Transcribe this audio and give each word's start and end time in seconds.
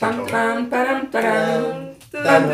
Pam, 0.00 0.24
pam, 0.24 0.70
param, 0.70 1.06
param. 1.12 1.92
Tan. 2.10 2.48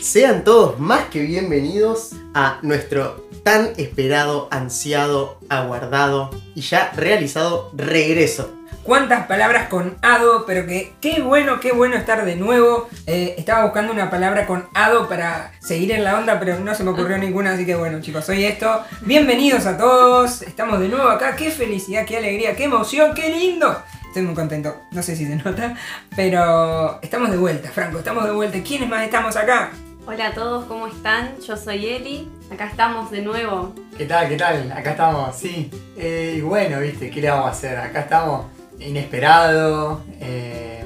Sean 0.00 0.42
todos 0.42 0.80
más 0.80 1.04
que 1.10 1.20
bienvenidos 1.20 2.12
a 2.32 2.58
nuestro 2.62 3.28
tan 3.42 3.72
esperado, 3.76 4.48
ansiado, 4.50 5.38
aguardado 5.50 6.30
y 6.54 6.62
ya 6.62 6.90
realizado 6.96 7.70
regreso. 7.74 8.50
Cuántas 8.86 9.26
palabras 9.26 9.68
con 9.68 9.96
ado, 10.00 10.46
pero 10.46 10.64
que 10.64 10.92
qué 11.00 11.20
bueno, 11.20 11.58
qué 11.58 11.72
bueno 11.72 11.96
estar 11.96 12.24
de 12.24 12.36
nuevo. 12.36 12.88
Eh, 13.08 13.34
estaba 13.36 13.64
buscando 13.64 13.92
una 13.92 14.10
palabra 14.10 14.46
con 14.46 14.68
ado 14.74 15.08
para 15.08 15.50
seguir 15.58 15.90
en 15.90 16.04
la 16.04 16.16
onda, 16.16 16.38
pero 16.38 16.60
no 16.60 16.72
se 16.72 16.84
me 16.84 16.90
ocurrió 16.90 17.18
ninguna, 17.18 17.54
así 17.54 17.66
que 17.66 17.74
bueno 17.74 18.00
chicos, 18.00 18.24
soy 18.24 18.44
esto. 18.44 18.84
Bienvenidos 19.00 19.66
a 19.66 19.76
todos, 19.76 20.42
estamos 20.42 20.78
de 20.78 20.86
nuevo 20.86 21.08
acá, 21.08 21.34
qué 21.34 21.50
felicidad, 21.50 22.06
qué 22.06 22.18
alegría, 22.18 22.54
qué 22.54 22.62
emoción, 22.62 23.12
qué 23.12 23.28
lindo. 23.28 23.76
Estoy 24.06 24.22
muy 24.22 24.36
contento, 24.36 24.82
no 24.92 25.02
sé 25.02 25.16
si 25.16 25.26
se 25.26 25.34
nota, 25.34 25.74
pero 26.14 27.00
estamos 27.02 27.32
de 27.32 27.38
vuelta, 27.38 27.68
Franco, 27.70 27.98
estamos 27.98 28.22
de 28.22 28.30
vuelta. 28.30 28.62
¿Quiénes 28.62 28.88
más 28.88 29.02
estamos 29.02 29.34
acá? 29.34 29.70
Hola 30.06 30.28
a 30.28 30.32
todos, 30.32 30.64
¿cómo 30.66 30.86
están? 30.86 31.34
Yo 31.40 31.56
soy 31.56 31.86
Eli, 31.86 32.30
acá 32.52 32.66
estamos 32.66 33.10
de 33.10 33.22
nuevo. 33.22 33.74
¿Qué 33.98 34.04
tal? 34.04 34.28
¿Qué 34.28 34.36
tal? 34.36 34.70
Acá 34.70 34.92
estamos, 34.92 35.34
sí. 35.34 35.72
Eh, 35.96 36.36
y 36.38 36.40
bueno, 36.40 36.78
viste, 36.78 37.10
¿qué 37.10 37.20
le 37.20 37.30
vamos 37.30 37.46
a 37.46 37.50
hacer? 37.50 37.76
Acá 37.76 38.02
estamos 38.02 38.55
inesperado, 38.80 40.02
eh, 40.20 40.84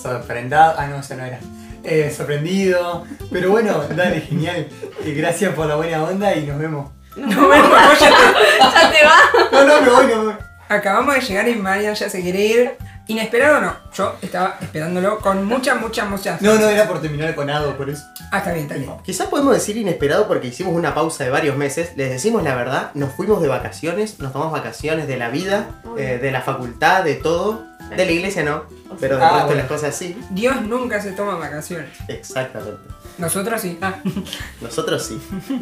sorprendido. 0.00 0.60
Ah, 0.76 0.86
no, 0.88 0.98
eso 1.00 1.14
no 1.16 1.24
era. 1.24 1.38
Eh, 1.82 2.12
sorprendido. 2.16 3.04
Pero 3.30 3.50
bueno, 3.50 3.82
dale, 3.94 4.20
genial. 4.20 4.68
Eh, 5.04 5.12
gracias 5.12 5.54
por 5.54 5.66
la 5.66 5.76
buena 5.76 6.02
onda 6.04 6.34
y 6.34 6.46
nos 6.46 6.58
vemos. 6.58 6.90
No, 7.16 7.46
bueno, 7.46 7.68
vos 7.68 8.00
ya 8.00 8.08
te- 8.10 8.58
¿Ya 8.58 8.90
te 8.92 9.04
va? 9.04 9.52
No, 9.52 9.64
no, 9.66 9.80
me 9.82 9.90
voy, 9.90 10.06
no 10.06 10.16
me 10.16 10.24
voy. 10.24 10.34
Acabamos 10.68 11.14
de 11.14 11.20
llegar 11.20 11.46
y 11.48 11.54
Marian 11.54 11.94
ya 11.94 12.08
se 12.08 12.20
quiere 12.22 12.46
ir. 12.46 12.72
Inesperado 13.06 13.60
no, 13.60 13.76
yo 13.94 14.14
estaba 14.22 14.56
esperándolo 14.62 15.18
con 15.18 15.44
mucha, 15.44 15.74
mucha, 15.74 16.06
mucha. 16.06 16.38
No, 16.40 16.54
no, 16.54 16.68
era 16.68 16.88
por 16.88 17.02
terminar 17.02 17.34
con 17.34 17.50
Ado, 17.50 17.76
por 17.76 17.90
eso. 17.90 18.02
Ah, 18.32 18.38
está 18.38 18.52
bien, 18.52 18.64
está 18.64 18.76
bien. 18.76 18.90
Quizás 19.04 19.26
podemos 19.28 19.52
decir 19.52 19.76
inesperado 19.76 20.26
porque 20.26 20.46
hicimos 20.48 20.72
una 20.74 20.94
pausa 20.94 21.22
de 21.24 21.28
varios 21.30 21.56
meses. 21.56 21.92
Les 21.96 22.10
decimos 22.10 22.42
la 22.42 22.54
verdad, 22.54 22.90
nos 22.94 23.12
fuimos 23.12 23.42
de 23.42 23.48
vacaciones, 23.48 24.18
nos 24.20 24.32
tomamos 24.32 24.52
vacaciones 24.54 25.06
de 25.06 25.18
la 25.18 25.28
vida, 25.28 25.66
eh, 25.98 26.18
de 26.20 26.30
la 26.30 26.40
facultad, 26.40 27.04
de 27.04 27.16
todo. 27.16 27.62
De 27.94 28.06
la 28.06 28.10
iglesia 28.12 28.42
no, 28.42 28.64
pero 28.98 29.16
del 29.16 29.24
Ah, 29.24 29.28
resto 29.28 29.38
de 29.40 29.44
bueno. 29.56 29.60
las 29.60 29.66
cosas 29.68 29.94
sí. 29.94 30.18
Dios 30.30 30.62
nunca 30.62 31.02
se 31.02 31.12
toma 31.12 31.34
vacaciones. 31.34 31.90
Exactamente. 32.08 32.78
Nosotros 33.18 33.60
sí. 33.60 33.78
Ah. 33.80 34.00
Nosotros 34.60 35.02
sí. 35.02 35.20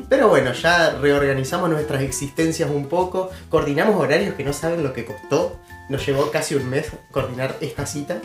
Pero 0.09 0.29
bueno, 0.29 0.53
ya 0.53 0.97
reorganizamos 1.01 1.69
nuestras 1.71 2.03
existencias 2.03 2.71
un 2.71 2.87
poco, 2.87 3.31
coordinamos 3.49 3.97
horarios 3.97 4.35
que 4.35 4.45
no 4.45 4.53
saben 4.53 4.83
lo 4.83 4.93
que 4.93 5.05
costó. 5.05 5.59
Nos 5.89 6.07
llevó 6.07 6.31
casi 6.31 6.55
un 6.55 6.69
mes 6.71 6.91
coordinar 7.11 7.57
esta 7.61 7.87
cita. 7.87 8.19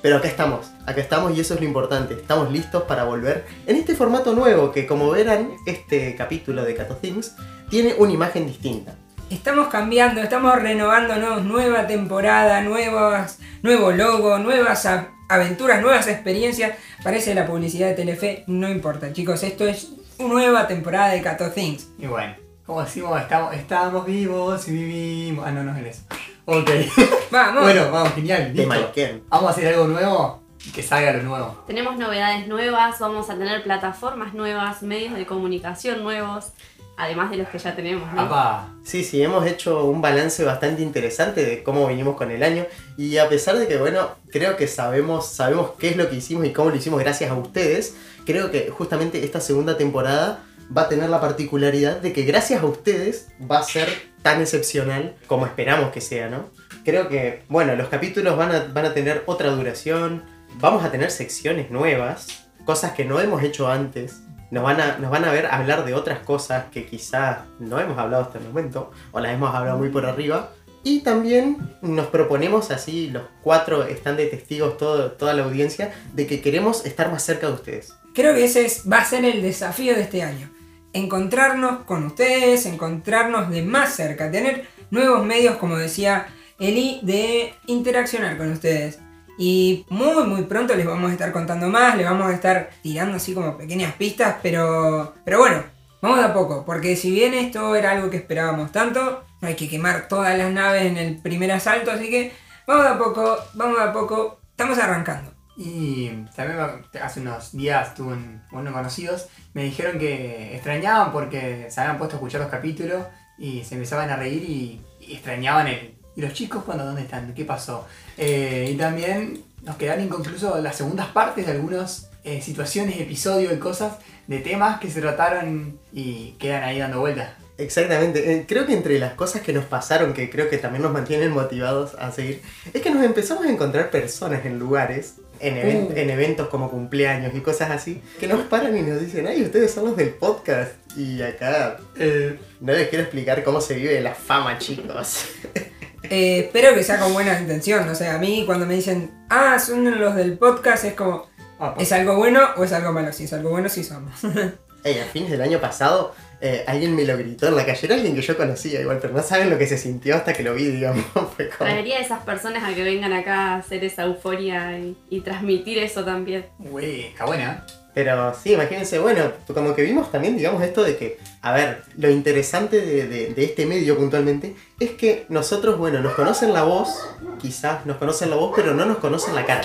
Pero 0.00 0.16
acá 0.16 0.28
estamos, 0.28 0.66
acá 0.86 1.00
estamos 1.00 1.36
y 1.36 1.40
eso 1.40 1.54
es 1.54 1.60
lo 1.60 1.66
importante. 1.66 2.14
Estamos 2.14 2.50
listos 2.50 2.84
para 2.84 3.04
volver 3.04 3.44
en 3.66 3.76
este 3.76 3.94
formato 3.94 4.34
nuevo 4.34 4.72
que 4.72 4.86
como 4.86 5.10
verán, 5.10 5.50
este 5.66 6.16
capítulo 6.16 6.64
de 6.64 6.74
Cato 6.74 6.96
Things 6.96 7.34
tiene 7.70 7.94
una 7.98 8.12
imagen 8.12 8.46
distinta. 8.46 8.96
Estamos 9.32 9.68
cambiando, 9.68 10.20
estamos 10.20 10.54
renovándonos, 10.60 11.42
nueva 11.42 11.86
temporada, 11.86 12.60
nuevas, 12.60 13.38
nuevo 13.62 13.90
logo, 13.90 14.38
nuevas 14.38 14.86
aventuras, 15.26 15.80
nuevas 15.80 16.06
experiencias. 16.06 16.76
Parece 17.02 17.34
la 17.34 17.46
publicidad 17.46 17.88
de 17.88 17.94
Telefe, 17.94 18.44
no 18.46 18.68
importa, 18.68 19.10
chicos, 19.14 19.42
esto 19.42 19.66
es 19.66 19.94
una 20.18 20.34
nueva 20.34 20.66
temporada 20.66 21.12
de 21.12 21.22
Cato 21.22 21.50
Things. 21.50 21.88
Y 21.98 22.08
bueno, 22.08 22.34
como 22.66 22.82
decimos, 22.82 23.18
estamos, 23.22 23.54
estamos 23.54 24.04
vivos 24.04 24.68
y 24.68 24.72
vivimos. 24.72 25.46
Ah, 25.46 25.50
no, 25.50 25.64
no 25.64 25.74
es 25.78 25.86
eso. 25.86 26.02
Ok. 26.44 26.70
Vamos. 27.30 27.62
bueno, 27.62 27.90
vamos, 27.90 28.14
genial. 28.14 28.52
Listo. 28.54 28.92
Vamos 29.30 29.48
a 29.48 29.50
hacer 29.52 29.68
algo 29.68 29.86
nuevo 29.86 30.42
y 30.66 30.70
que 30.70 30.82
salga 30.82 31.12
lo 31.12 31.22
nuevo. 31.22 31.64
Tenemos 31.66 31.96
novedades 31.96 32.46
nuevas, 32.46 32.98
vamos 32.98 33.30
a 33.30 33.34
tener 33.34 33.62
plataformas 33.62 34.34
nuevas, 34.34 34.82
medios 34.82 35.14
de 35.14 35.26
comunicación 35.26 36.02
nuevos, 36.02 36.52
además 36.96 37.30
de 37.30 37.38
los 37.38 37.48
que 37.48 37.58
ya 37.58 37.74
tenemos, 37.74 38.12
¿no? 38.12 38.20
Apa. 38.20 38.68
Sí, 38.84 39.04
sí, 39.04 39.22
hemos 39.22 39.46
hecho 39.46 39.84
un 39.84 40.00
balance 40.00 40.44
bastante 40.44 40.82
interesante 40.82 41.44
de 41.44 41.62
cómo 41.62 41.86
venimos 41.86 42.16
con 42.16 42.30
el 42.30 42.42
año 42.42 42.66
y 42.96 43.18
a 43.18 43.28
pesar 43.28 43.56
de 43.56 43.66
que, 43.66 43.76
bueno, 43.78 44.10
creo 44.30 44.56
que 44.56 44.66
sabemos, 44.66 45.28
sabemos 45.28 45.72
qué 45.78 45.90
es 45.90 45.96
lo 45.96 46.08
que 46.08 46.16
hicimos 46.16 46.46
y 46.46 46.52
cómo 46.52 46.70
lo 46.70 46.76
hicimos 46.76 47.00
gracias 47.00 47.30
a 47.30 47.34
ustedes, 47.34 47.96
creo 48.26 48.50
que 48.50 48.70
justamente 48.70 49.24
esta 49.24 49.40
segunda 49.40 49.76
temporada 49.76 50.44
va 50.76 50.82
a 50.82 50.88
tener 50.88 51.10
la 51.10 51.20
particularidad 51.20 51.98
de 52.00 52.12
que 52.12 52.22
gracias 52.22 52.62
a 52.62 52.66
ustedes 52.66 53.28
va 53.50 53.58
a 53.58 53.62
ser 53.62 53.88
tan 54.22 54.40
excepcional 54.40 55.16
como 55.26 55.46
esperamos 55.46 55.90
que 55.90 56.00
sea, 56.00 56.28
¿no? 56.28 56.50
Creo 56.84 57.08
que, 57.08 57.42
bueno, 57.48 57.74
los 57.76 57.88
capítulos 57.88 58.36
van 58.36 58.52
a, 58.52 58.64
van 58.72 58.86
a 58.86 58.94
tener 58.94 59.22
otra 59.26 59.50
duración, 59.50 60.24
vamos 60.60 60.84
a 60.84 60.90
tener 60.90 61.10
secciones 61.10 61.70
nuevas, 61.70 62.48
cosas 62.64 62.92
que 62.92 63.04
no 63.04 63.20
hemos 63.20 63.42
hecho 63.42 63.68
antes. 63.68 64.22
Nos 64.52 64.62
van, 64.62 64.80
a, 64.80 64.98
nos 64.98 65.10
van 65.10 65.24
a 65.24 65.32
ver 65.32 65.46
hablar 65.46 65.84
de 65.86 65.94
otras 65.94 66.18
cosas 66.20 66.66
que 66.70 66.84
quizás 66.86 67.38
no 67.58 67.80
hemos 67.80 67.96
hablado 67.98 68.24
hasta 68.24 68.38
el 68.38 68.44
momento, 68.44 68.90
o 69.10 69.18
las 69.18 69.32
hemos 69.32 69.52
hablado 69.54 69.78
muy 69.78 69.88
por 69.88 70.04
arriba. 70.06 70.50
Y 70.84 71.00
también 71.00 71.56
nos 71.80 72.08
proponemos 72.08 72.70
así, 72.70 73.08
los 73.08 73.22
cuatro 73.42 73.84
están 73.84 74.16
de 74.18 74.26
testigos, 74.26 74.76
toda 74.76 75.32
la 75.32 75.42
audiencia, 75.44 75.94
de 76.12 76.26
que 76.26 76.42
queremos 76.42 76.84
estar 76.84 77.10
más 77.10 77.22
cerca 77.24 77.46
de 77.46 77.54
ustedes. 77.54 77.94
Creo 78.14 78.34
que 78.34 78.44
ese 78.44 78.66
es- 78.66 78.84
va 78.92 78.98
a 78.98 79.04
ser 79.06 79.24
el 79.24 79.40
desafío 79.40 79.94
de 79.94 80.02
este 80.02 80.22
año. 80.22 80.50
Encontrarnos 80.92 81.84
con 81.84 82.04
ustedes, 82.04 82.66
encontrarnos 82.66 83.48
de 83.48 83.62
más 83.62 83.94
cerca, 83.94 84.30
tener 84.30 84.66
nuevos 84.90 85.24
medios, 85.24 85.56
como 85.56 85.78
decía 85.78 86.26
Eli, 86.58 87.00
de 87.02 87.54
interaccionar 87.66 88.36
con 88.36 88.52
ustedes. 88.52 88.98
Y 89.44 89.84
muy 89.88 90.22
muy 90.22 90.42
pronto 90.42 90.72
les 90.76 90.86
vamos 90.86 91.10
a 91.10 91.14
estar 91.14 91.32
contando 91.32 91.68
más, 91.68 91.96
les 91.96 92.06
vamos 92.06 92.30
a 92.30 92.32
estar 92.32 92.70
tirando 92.80 93.16
así 93.16 93.34
como 93.34 93.58
pequeñas 93.58 93.92
pistas, 93.94 94.36
pero, 94.40 95.16
pero 95.24 95.40
bueno, 95.40 95.64
vamos 96.00 96.18
de 96.18 96.26
a 96.26 96.32
poco, 96.32 96.64
porque 96.64 96.94
si 96.94 97.10
bien 97.10 97.34
esto 97.34 97.74
era 97.74 97.90
algo 97.90 98.08
que 98.08 98.18
esperábamos 98.18 98.70
tanto, 98.70 99.24
no 99.40 99.48
hay 99.48 99.56
que 99.56 99.68
quemar 99.68 100.06
todas 100.06 100.38
las 100.38 100.52
naves 100.52 100.84
en 100.84 100.96
el 100.96 101.16
primer 101.20 101.50
asalto, 101.50 101.90
así 101.90 102.08
que 102.08 102.32
vamos 102.68 102.84
de 102.84 102.90
a 102.90 102.98
poco, 102.98 103.36
vamos 103.54 103.78
de 103.78 103.82
a 103.82 103.92
poco, 103.92 104.38
estamos 104.52 104.78
arrancando. 104.78 105.32
Y 105.56 106.10
también 106.36 106.60
hace 107.02 107.18
unos 107.18 107.50
días 107.50 107.96
tuve 107.96 108.12
un, 108.12 108.42
unos 108.52 108.72
conocidos, 108.72 109.26
me 109.54 109.64
dijeron 109.64 109.98
que 109.98 110.54
extrañaban 110.54 111.10
porque 111.10 111.66
se 111.68 111.80
habían 111.80 111.98
puesto 111.98 112.14
a 112.14 112.18
escuchar 112.18 112.42
los 112.42 112.50
capítulos 112.50 113.06
y 113.38 113.64
se 113.64 113.74
empezaban 113.74 114.08
a 114.08 114.14
reír 114.14 114.44
y, 114.44 114.80
y 115.00 115.14
extrañaban 115.14 115.66
el... 115.66 115.98
¿Y 116.16 116.20
los 116.20 116.32
chicos 116.32 116.62
cuándo? 116.64 116.84
¿Dónde 116.84 117.02
están? 117.02 117.32
¿Qué 117.34 117.44
pasó? 117.44 117.86
Eh, 118.18 118.70
y 118.72 118.76
también 118.76 119.42
nos 119.62 119.76
quedaron 119.76 120.04
inconclusos 120.04 120.60
las 120.62 120.76
segundas 120.76 121.08
partes 121.08 121.46
de 121.46 121.52
algunas 121.52 122.10
eh, 122.24 122.40
situaciones, 122.42 123.00
episodios 123.00 123.52
y 123.52 123.56
cosas 123.56 123.94
de 124.26 124.38
temas 124.38 124.78
que 124.80 124.90
se 124.90 125.00
trataron 125.00 125.78
y 125.92 126.32
quedan 126.38 126.62
ahí 126.64 126.78
dando 126.78 127.00
vueltas. 127.00 127.30
Exactamente, 127.58 128.32
Eh, 128.32 128.44
creo 128.48 128.66
que 128.66 128.72
entre 128.72 128.98
las 128.98 129.14
cosas 129.14 129.42
que 129.42 129.52
nos 129.52 129.64
pasaron, 129.64 130.14
que 130.14 130.30
creo 130.30 130.48
que 130.50 130.58
también 130.58 130.82
nos 130.82 130.92
mantienen 130.92 131.30
motivados 131.32 131.94
a 131.94 132.10
seguir, 132.10 132.42
es 132.72 132.82
que 132.82 132.90
nos 132.90 133.04
empezamos 133.04 133.44
a 133.46 133.50
encontrar 133.50 133.90
personas 133.90 134.44
en 134.44 134.58
lugares, 134.58 135.14
en, 135.38 135.84
Uh. 135.86 135.92
en 135.96 136.10
eventos 136.10 136.48
como 136.48 136.70
cumpleaños 136.70 137.32
y 137.34 137.40
cosas 137.40 137.70
así, 137.70 138.00
que 138.18 138.26
nos 138.26 138.42
paran 138.46 138.76
y 138.76 138.82
nos 138.82 139.00
dicen, 139.00 139.26
ay, 139.26 139.42
ustedes 139.42 139.70
son 139.72 139.84
los 139.86 139.96
del 139.96 140.10
podcast. 140.10 140.72
Y 140.96 141.20
acá 141.22 141.76
eh, 141.98 142.38
no 142.60 142.72
les 142.72 142.88
quiero 142.88 143.04
explicar 143.04 143.42
cómo 143.44 143.60
se 143.60 143.74
vive 143.74 144.00
la 144.00 144.14
fama, 144.14 144.58
chicos. 144.58 145.24
Eh, 146.10 146.40
espero 146.46 146.74
que 146.74 146.82
sea 146.82 146.98
con 146.98 147.12
buena 147.12 147.38
intención. 147.40 147.88
O 147.88 147.94
sea, 147.94 148.14
a 148.14 148.18
mí 148.18 148.44
cuando 148.46 148.66
me 148.66 148.74
dicen, 148.74 149.10
ah, 149.30 149.58
son 149.58 150.00
los 150.00 150.14
del 150.14 150.36
podcast, 150.38 150.84
es 150.84 150.94
como, 150.94 151.26
Ah, 151.64 151.76
¿es 151.78 151.92
algo 151.92 152.16
bueno 152.16 152.40
o 152.56 152.64
es 152.64 152.72
algo 152.72 152.92
malo? 152.92 153.12
Si 153.12 153.22
es 153.22 153.32
algo 153.32 153.50
bueno, 153.50 153.68
sí 153.68 153.84
somos. 153.84 154.12
Ey, 154.84 154.98
a 154.98 155.04
fines 155.04 155.30
del 155.30 155.40
año 155.42 155.60
pasado, 155.60 156.12
eh, 156.40 156.64
alguien 156.66 156.96
me 156.96 157.04
lo 157.04 157.16
gritó 157.16 157.46
en 157.46 157.54
la 157.54 157.64
calle, 157.64 157.86
era 157.86 157.94
alguien 157.94 158.16
que 158.16 158.20
yo 158.20 158.36
conocía 158.36 158.80
igual, 158.80 158.98
pero 159.00 159.14
no 159.14 159.22
saben 159.22 159.48
lo 159.48 159.56
que 159.56 159.68
se 159.68 159.78
sintió 159.78 160.16
hasta 160.16 160.32
que 160.32 160.42
lo 160.42 160.54
vi, 160.54 160.64
digamos. 160.66 161.04
Fue 161.36 161.48
como... 161.50 161.70
Traería 161.70 161.98
a 161.98 162.00
esas 162.00 162.24
personas 162.24 162.64
a 162.64 162.74
que 162.74 162.82
vengan 162.82 163.12
acá 163.12 163.52
a 163.52 163.56
hacer 163.58 163.84
esa 163.84 164.02
euforia 164.02 164.76
y, 164.76 164.96
y 165.08 165.20
transmitir 165.20 165.78
eso 165.78 166.04
también. 166.04 166.46
Güey, 166.58 167.02
está 167.02 167.26
buena. 167.26 167.64
Pero 167.94 168.32
sí, 168.34 168.54
imagínense, 168.54 168.98
bueno, 168.98 169.32
como 169.52 169.74
que 169.74 169.82
vimos 169.82 170.10
también, 170.10 170.36
digamos, 170.36 170.62
esto 170.62 170.82
de 170.82 170.96
que, 170.96 171.18
a 171.42 171.52
ver, 171.52 171.82
lo 171.98 172.08
interesante 172.10 172.80
de, 172.80 173.06
de- 173.06 173.34
de 173.34 173.44
este 173.44 173.66
medio 173.66 173.98
puntualmente 173.98 174.56
es 174.80 174.90
que 174.92 175.26
nosotros, 175.28 175.76
bueno, 175.78 176.00
nos 176.00 176.14
conocen 176.14 176.54
la 176.54 176.62
voz, 176.62 177.06
quizás 177.40 177.84
nos 177.84 177.98
conocen 177.98 178.30
la 178.30 178.36
voz, 178.36 178.52
pero 178.56 178.72
no 178.72 178.86
nos 178.86 178.96
conocen 178.98 179.34
la 179.34 179.44
cara. 179.44 179.62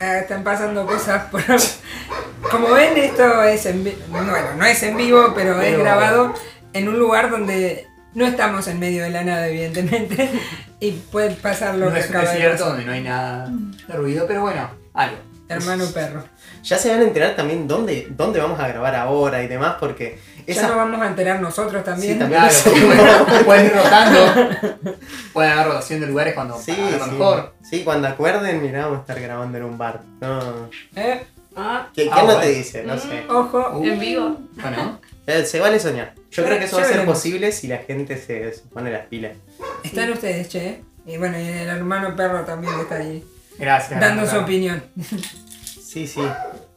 Ah, 0.00 0.18
están 0.18 0.42
pasando 0.44 0.84
cosas 0.86 1.24
por... 1.30 1.42
Como 2.50 2.70
ven, 2.72 2.96
esto 2.96 3.42
es 3.44 3.64
en 3.66 3.82
vivo. 3.84 3.96
Bueno, 4.10 4.32
no 4.56 4.64
es 4.66 4.82
en 4.82 4.96
vivo, 4.96 5.32
pero, 5.34 5.60
es 5.60 5.70
Pero- 5.70 5.78
grabado 5.84 6.34
en 6.72 6.88
un 6.88 6.98
lugar 6.98 7.30
donde 7.30 7.86
no 8.14 8.26
estamos 8.26 8.66
en 8.68 8.78
medio 8.80 9.02
de 9.04 9.10
la 9.10 9.22
nada, 9.24 9.48
evidentemente. 9.48 10.30
Y 10.78 10.90
puede 10.92 11.30
pasar 11.30 11.74
lo 11.76 11.86
No 11.86 11.94
que 11.94 12.00
es 12.00 12.10
un 12.10 12.16
acaba 12.16 12.28
de 12.28 12.34
desierto 12.34 12.58
pasar. 12.64 12.68
donde 12.72 12.84
no 12.84 12.92
hay 12.92 13.00
nada 13.02 13.48
de 13.88 13.94
ruido, 13.94 14.26
pero 14.28 14.42
bueno, 14.42 14.68
algo. 14.92 15.16
Hermano 15.48 15.84
perro. 15.94 16.24
Ya 16.62 16.78
se 16.78 16.90
van 16.90 17.00
a 17.00 17.04
enterar 17.04 17.36
también 17.36 17.68
dónde, 17.68 18.08
dónde 18.10 18.40
vamos 18.40 18.58
a 18.60 18.66
grabar 18.68 18.94
ahora 18.96 19.42
y 19.42 19.48
demás, 19.48 19.76
porque 19.78 20.18
Ya 20.46 20.54
esa... 20.54 20.68
nos 20.68 20.76
vamos 20.76 21.00
a 21.00 21.06
enterar 21.06 21.40
nosotros 21.40 21.84
también. 21.84 22.14
Sí, 22.14 22.18
también. 22.18 22.42
Claro, 22.42 23.24
pueden, 23.26 23.44
pueden 23.44 23.66
ir 23.66 23.72
rotando. 23.74 24.56
Pueden 25.32 25.52
haber 25.52 25.66
rotación 25.68 26.00
de 26.00 26.06
lugares 26.06 26.34
cuando 26.34 26.58
Sí, 26.58 26.72
verlo 26.72 27.04
sí. 27.04 27.10
mejor. 27.12 27.54
Sí, 27.62 27.84
cuando 27.84 28.08
acuerden, 28.08 28.62
mirá, 28.62 28.82
vamos 28.86 28.98
a 28.98 29.00
estar 29.02 29.20
grabando 29.20 29.58
en 29.58 29.64
un 29.64 29.78
bar. 29.78 30.00
No. 30.20 30.68
Eh, 30.96 31.24
Ah, 31.58 31.88
¿Qui- 31.90 31.94
¿Quién 32.02 32.08
Ah, 32.12 32.16
no 32.18 32.24
bueno. 32.26 32.40
te 32.40 32.48
dice? 32.50 32.82
No 32.84 32.98
sé. 32.98 33.24
Ojo. 33.30 33.78
Uh, 33.78 33.84
en 33.86 33.98
vivo. 33.98 34.38
Bueno, 34.60 35.00
Eh, 35.26 35.42
Se 35.46 35.58
vale 35.58 35.80
soñar. 35.80 36.12
Yo 36.30 36.42
Ya- 36.42 36.48
creo 36.48 36.58
que 36.58 36.66
eso 36.66 36.76
ya 36.76 36.82
va 36.82 36.82
a 36.82 36.88
ser 36.88 36.96
veremos. 36.98 37.16
posible 37.18 37.50
si 37.50 37.66
la 37.66 37.78
gente 37.78 38.16
se, 38.18 38.52
se 38.52 38.60
pone 38.72 38.90
las 38.92 39.06
pilas. 39.06 39.32
Están 39.82 40.12
ustedes, 40.12 40.48
che. 40.50 40.82
Y 41.06 41.16
bueno, 41.16 41.38
y 41.40 41.48
el 41.48 41.68
hermano 41.68 42.14
perro 42.14 42.44
también 42.44 42.74
que 42.74 42.82
está 42.82 42.96
ahí. 42.96 43.24
Gracias. 43.58 44.00
Dando 44.00 44.26
su 44.26 44.36
opinión. 44.38 44.82
Sí, 45.82 46.06
sí. 46.06 46.20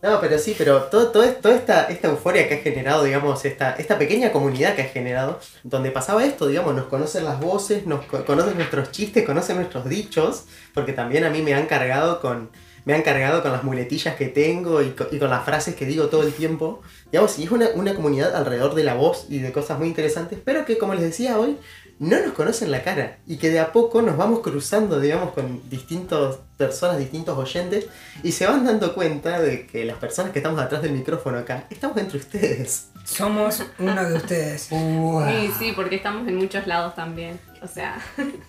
No, 0.02 0.22
pero 0.22 0.40
sí, 0.40 0.56
pero 0.58 0.84
todo, 0.84 1.10
todo, 1.10 1.26
toda 1.34 1.56
esta, 1.56 1.84
esta 1.90 2.08
euforia 2.08 2.48
que 2.48 2.56
ha 2.56 2.58
generado, 2.60 3.04
digamos, 3.04 3.44
esta, 3.44 3.72
esta 3.74 3.98
pequeña 3.98 4.32
comunidad 4.32 4.74
que 4.76 4.84
ha 4.84 4.88
generado, 4.88 5.42
donde 5.64 5.92
pasaba 5.92 6.24
esto, 6.24 6.48
digamos, 6.48 6.74
nos 6.74 6.86
conocen 6.86 7.26
las 7.26 7.38
voces, 7.42 7.86
nos 7.86 8.06
co- 8.06 8.24
conocen 8.24 8.56
nuestros 8.56 8.92
chistes, 8.92 9.26
conocen 9.26 9.58
nuestros 9.58 9.90
dichos, 9.90 10.46
porque 10.74 10.94
también 10.94 11.26
a 11.26 11.30
mí 11.30 11.42
me 11.42 11.54
han 11.54 11.66
cargado 11.66 12.22
con, 12.22 12.50
me 12.86 12.94
han 12.94 13.02
cargado 13.02 13.42
con 13.42 13.52
las 13.52 13.64
muletillas 13.66 14.16
que 14.16 14.28
tengo 14.30 14.82
y 14.82 14.92
con 14.92 15.30
las 15.30 15.44
frases 15.44 15.76
que 15.76 15.86
digo 15.86 16.08
todo 16.08 16.24
el 16.24 16.32
tiempo. 16.32 16.82
Digamos, 17.12 17.38
y 17.38 17.44
es 17.44 17.52
una, 17.52 17.68
una 17.76 17.94
comunidad 17.94 18.34
alrededor 18.38 18.76
de 18.76 18.86
la 18.86 18.94
voz 18.94 19.26
y 19.28 19.40
de 19.40 19.52
cosas 19.52 19.80
muy 19.80 19.90
interesantes, 19.90 20.40
pero 20.46 20.64
que, 20.64 20.78
como 20.78 20.94
les 20.94 21.04
decía 21.04 21.38
hoy, 21.38 21.58
no 22.00 22.18
nos 22.26 22.34
conocen 22.34 22.72
la 22.72 22.82
cara 22.82 23.18
y 23.28 23.38
que 23.38 23.50
de 23.50 23.60
a 23.60 23.72
poco 23.74 24.02
nos 24.02 24.16
vamos 24.18 24.40
cruzando, 24.40 25.00
digamos, 25.00 25.34
con 25.34 25.62
distintas 25.70 26.38
personas, 26.58 26.98
distintos 26.98 27.38
oyentes 27.38 27.88
y 28.24 28.32
se 28.32 28.46
van 28.48 28.66
dando 28.66 28.94
cuenta 28.96 29.40
de 29.42 29.68
que 29.68 29.84
las 29.86 29.98
personas 29.98 30.32
que 30.32 30.40
estamos 30.40 30.60
atrás 30.62 30.82
del 30.82 30.94
micrófono 30.94 31.38
acá 31.40 31.66
estamos 31.70 31.98
entre 31.98 32.18
ustedes. 32.20 32.88
Somos 33.04 33.64
uno 33.80 34.10
de 34.10 34.16
ustedes. 34.16 34.70
Sí, 34.72 35.52
sí, 35.60 35.74
porque 35.76 35.96
estamos 35.96 36.28
en 36.28 36.36
muchos 36.38 36.66
lados 36.68 36.96
también. 36.96 37.40
O 37.62 37.68
sea, 37.68 38.00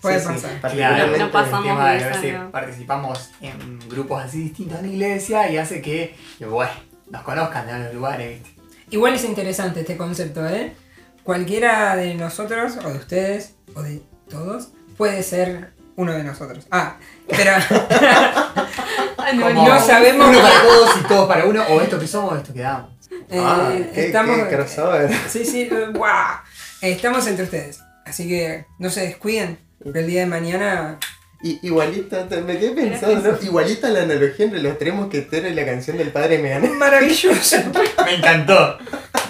Puede 0.01 0.19
Sí, 0.19 0.27
sí, 0.27 0.33
pasar. 0.33 0.51
Claro, 0.51 0.61
particularmente- 0.61 1.19
No 1.19 1.31
pasamos 1.31 1.77
de 1.77 1.83
de 1.83 1.97
ver 1.97 2.11
esa, 2.11 2.21
si 2.21 2.31
no. 2.31 2.51
participamos 2.51 3.29
en 3.41 3.79
grupos 3.89 4.23
así 4.23 4.37
distintos 4.43 4.79
en 4.79 4.85
la 4.87 4.91
iglesia 4.93 5.51
y 5.51 5.57
hace 5.57 5.81
que, 5.81 6.15
que, 6.37 6.45
bueno, 6.45 6.71
nos 7.09 7.21
conozcan 7.23 7.67
de 7.67 7.79
los 7.85 7.93
lugares, 7.93 8.39
¿viste? 8.41 8.61
Igual 8.91 9.13
es 9.15 9.25
interesante 9.25 9.81
este 9.81 9.97
concepto, 9.97 10.47
¿eh? 10.47 10.73
Cualquiera 11.23 11.95
de 11.95 12.15
nosotros, 12.15 12.73
o 12.83 12.89
de 12.89 12.97
ustedes, 12.97 13.53
o 13.75 13.81
de 13.83 14.01
todos, 14.29 14.69
puede 14.97 15.21
ser 15.23 15.71
uno 15.95 16.13
de 16.13 16.23
nosotros. 16.23 16.65
Ah, 16.71 16.95
pero 17.27 17.51
no, 19.35 19.47
Como 19.47 19.67
no 19.67 19.79
sabemos- 19.85 20.29
Uno 20.29 20.39
para 20.41 20.61
todos 20.63 20.89
y 20.99 21.07
todos 21.07 21.27
para 21.27 21.45
uno, 21.45 21.63
o 21.69 21.81
esto 21.81 21.99
que 21.99 22.07
somos 22.07 22.33
o 22.33 22.37
esto 22.37 22.53
que 22.53 22.61
damos. 22.61 22.91
eh, 23.29 23.39
ah, 23.43 23.71
qué, 23.93 24.05
estamos... 24.07 24.37
qué 24.37 24.55
crossover. 24.55 25.11
Sí, 25.29 25.45
sí, 25.45 25.61
eh, 25.71 25.87
guau. 25.93 26.37
Estamos 26.81 27.27
entre 27.27 27.43
ustedes. 27.45 27.81
Así 28.05 28.27
que 28.27 28.65
no 28.79 28.89
se 28.89 29.01
descuiden. 29.01 29.59
Que 29.93 29.99
el 29.99 30.07
día 30.07 30.21
de 30.21 30.25
mañana. 30.27 30.99
Y, 31.43 31.59
igualita, 31.65 32.27
me 32.45 32.57
quedé 32.59 32.71
pensando, 32.71 33.31
¿no? 33.31 33.37
Igualita 33.41 33.89
la 33.89 34.03
analogía 34.03 34.45
entre 34.45 34.61
los 34.61 34.77
tres 34.77 34.93
mosqueteros 34.93 35.51
y 35.51 35.55
la 35.55 35.65
canción 35.65 35.97
del 35.97 36.11
padre 36.11 36.37
Meana. 36.37 36.69
Maravilloso. 36.69 37.57
Me 38.05 38.15
encantó. 38.15 38.77